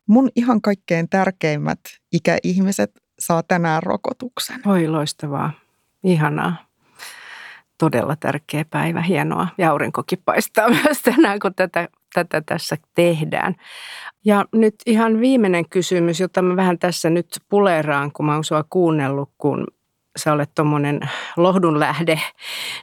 Mun 0.07 0.31
ihan 0.37 0.63
kaikkein 0.63 1.09
tärkeimmät 1.09 1.81
ikäihmiset 2.13 2.91
saa 3.19 3.43
tänään 3.43 3.83
rokotuksen. 3.83 4.61
Oi 4.67 4.89
loistavaa, 4.89 5.53
ihanaa 6.05 6.66
todella 7.79 8.17
tärkeä 8.17 8.65
päivä, 8.71 9.03
hienoa. 9.03 9.49
Ja 9.59 9.71
aurinkokin 9.71 10.19
paistaa 10.25 10.69
myös 10.85 11.03
tänään, 11.03 11.39
kun 11.41 11.55
tätä, 11.55 11.89
tätä 12.15 12.43
tässä 12.47 12.77
tehdään. 12.95 13.55
Ja 14.25 14.45
nyt 14.53 14.75
ihan 14.87 15.21
viimeinen 15.21 15.69
kysymys, 15.69 16.21
jota 16.21 16.43
mä 16.43 16.57
vähän 16.57 16.79
tässä 16.79 17.11
nyt 17.11 17.27
puleraan, 17.49 18.13
kun 18.13 18.27
mä 18.27 18.35
oon 18.35 18.45
sua 18.45 18.65
kuunnellut, 18.71 19.31
kun 19.39 19.67
sä 20.17 20.33
olet 20.33 20.51
tuommoinen 20.55 21.01
lohdun 21.37 21.81
lähde, 21.81 22.21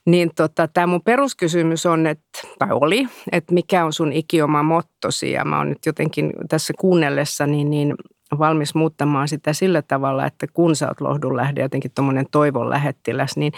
niin 0.05 0.31
tota, 0.35 0.67
tämä 0.67 0.87
mun 0.87 1.01
peruskysymys 1.01 1.85
on, 1.85 2.07
että, 2.07 2.39
tai 2.59 2.67
oli, 2.71 3.07
että 3.31 3.53
mikä 3.53 3.85
on 3.85 3.93
sun 3.93 4.13
ikioma 4.13 4.63
mottosi, 4.63 5.31
ja 5.31 5.45
mä 5.45 5.57
oon 5.57 5.69
nyt 5.69 5.85
jotenkin 5.85 6.33
tässä 6.49 6.73
kuunnellessa 6.79 7.47
niin, 7.47 7.69
niin 7.69 7.95
valmis 8.39 8.75
muuttamaan 8.75 9.27
sitä 9.27 9.53
sillä 9.53 9.81
tavalla, 9.81 10.25
että 10.25 10.47
kun 10.53 10.75
sä 10.75 10.87
oot 10.87 11.01
lohdun 11.01 11.37
lähde, 11.37 11.61
jotenkin 11.61 11.91
tuommoinen 11.95 12.25
toivon 12.31 12.69
lähettiläs, 12.69 13.37
niin, 13.37 13.53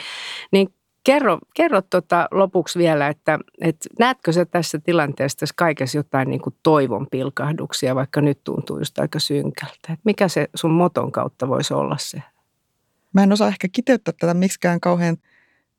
niin 0.51 0.67
Kerro, 1.05 1.39
kerro 1.53 1.81
tota 1.81 2.27
lopuksi 2.31 2.79
vielä, 2.79 3.07
että, 3.07 3.39
että 3.61 3.89
näetkö 3.99 4.33
sä 4.33 4.45
tässä 4.45 4.79
tilanteessa 4.79 5.37
tässä 5.37 5.53
kaikessa 5.57 5.97
jotain 5.97 6.29
niin 6.29 6.41
kuin 6.41 6.55
toivon 6.63 7.07
pilkahduksia, 7.11 7.95
vaikka 7.95 8.21
nyt 8.21 8.43
tuntuu 8.43 8.79
just 8.79 8.99
aika 8.99 9.19
synkältä. 9.19 9.73
Että 9.73 10.01
mikä 10.03 10.27
se 10.27 10.49
sun 10.55 10.71
moton 10.71 11.11
kautta 11.11 11.47
voisi 11.47 11.73
olla 11.73 11.97
se? 11.99 12.21
Mä 13.13 13.23
en 13.23 13.33
osaa 13.33 13.47
ehkä 13.47 13.67
kiteyttää 13.71 14.13
tätä 14.19 14.33
miksikään 14.33 14.79
kauhean 14.79 15.17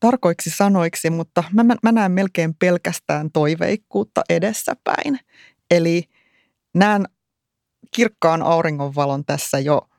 tarkoiksi 0.01 0.51
sanoiksi, 0.51 1.11
mutta 1.11 1.45
mä, 1.53 1.63
mä, 1.63 1.75
mä 1.83 1.93
näen 1.93 2.13
melkein 2.13 2.55
pelkästään 2.55 3.31
toiveikkuutta 3.31 4.23
edessäpäin. 4.29 5.19
Eli 5.71 6.05
näen 6.75 7.05
kirkkaan 7.95 8.43
auringonvalon 8.43 9.25
tässä 9.25 9.59
jo– 9.59 9.81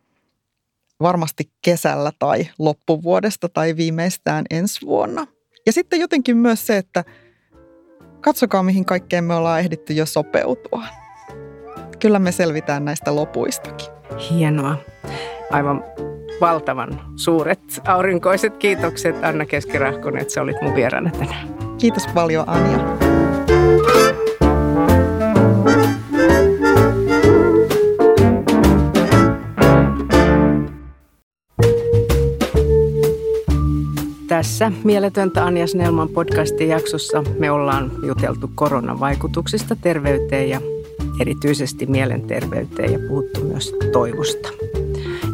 varmasti 1.02 1.52
kesällä 1.66 2.12
tai 2.20 2.48
loppuvuodesta 2.60 3.50
tai 3.50 3.76
viimeistään 3.76 4.46
ensi 4.50 4.86
vuonna. 4.86 5.28
Ja 5.66 5.72
sitten 5.72 6.00
jotenkin 6.00 6.38
myös 6.38 6.68
se, 6.68 6.78
että 6.78 7.04
katsokaa 8.22 8.64
mihin 8.64 8.86
kaikkeen 8.86 9.24
me 9.24 9.36
ollaan 9.36 9.60
ehditty 9.60 9.94
jo 9.94 10.06
sopeutua. 10.06 10.84
Kyllä 12.00 12.20
me 12.20 12.32
selvitään 12.32 12.86
näistä 12.86 13.16
lopuistakin. 13.16 13.88
Hienoa. 14.30 14.78
Aivan 15.52 15.84
valtavan 16.42 17.02
suuret 17.16 17.82
aurinkoiset 17.88 18.58
kiitokset 18.58 19.24
Anna 19.24 19.46
Keskirahkonen, 19.46 20.22
että 20.22 20.34
sä 20.34 20.42
olit 20.42 20.62
mun 20.62 20.76
vieraana 20.76 21.12
tänään. 21.12 21.58
Kiitos 21.78 22.08
paljon 22.08 22.50
Anja. 22.50 22.98
Tässä 34.38 34.72
Mieletöntä 34.84 35.46
Anja 35.46 35.68
Snellman 35.68 36.10
podcastin 36.10 36.70
jaksossa 36.70 37.24
me 37.40 37.52
ollaan 37.52 37.92
juteltu 38.08 38.50
koronan 38.56 39.00
vaikutuksista 39.00 39.76
terveyteen 39.76 40.50
ja 40.50 40.62
erityisesti 41.22 41.86
mielenterveyteen 41.86 42.94
ja 42.94 43.00
puhuttu 43.08 43.44
myös 43.44 43.76
toivosta. 43.92 44.50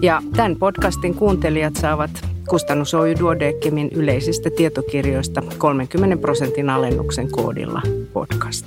Ja 0.02 0.22
tämän 0.36 0.56
podcastin 0.56 1.16
kuuntelijat 1.16 1.76
saavat 1.76 2.12
Kustannus 2.50 2.94
Oy 2.94 3.16
Duodeckemin 3.20 3.90
yleisistä 3.92 4.50
tietokirjoista 4.58 5.44
30 5.58 6.18
prosentin 6.18 6.70
alennuksen 6.70 7.32
koodilla 7.32 7.82
podcast. 8.14 8.66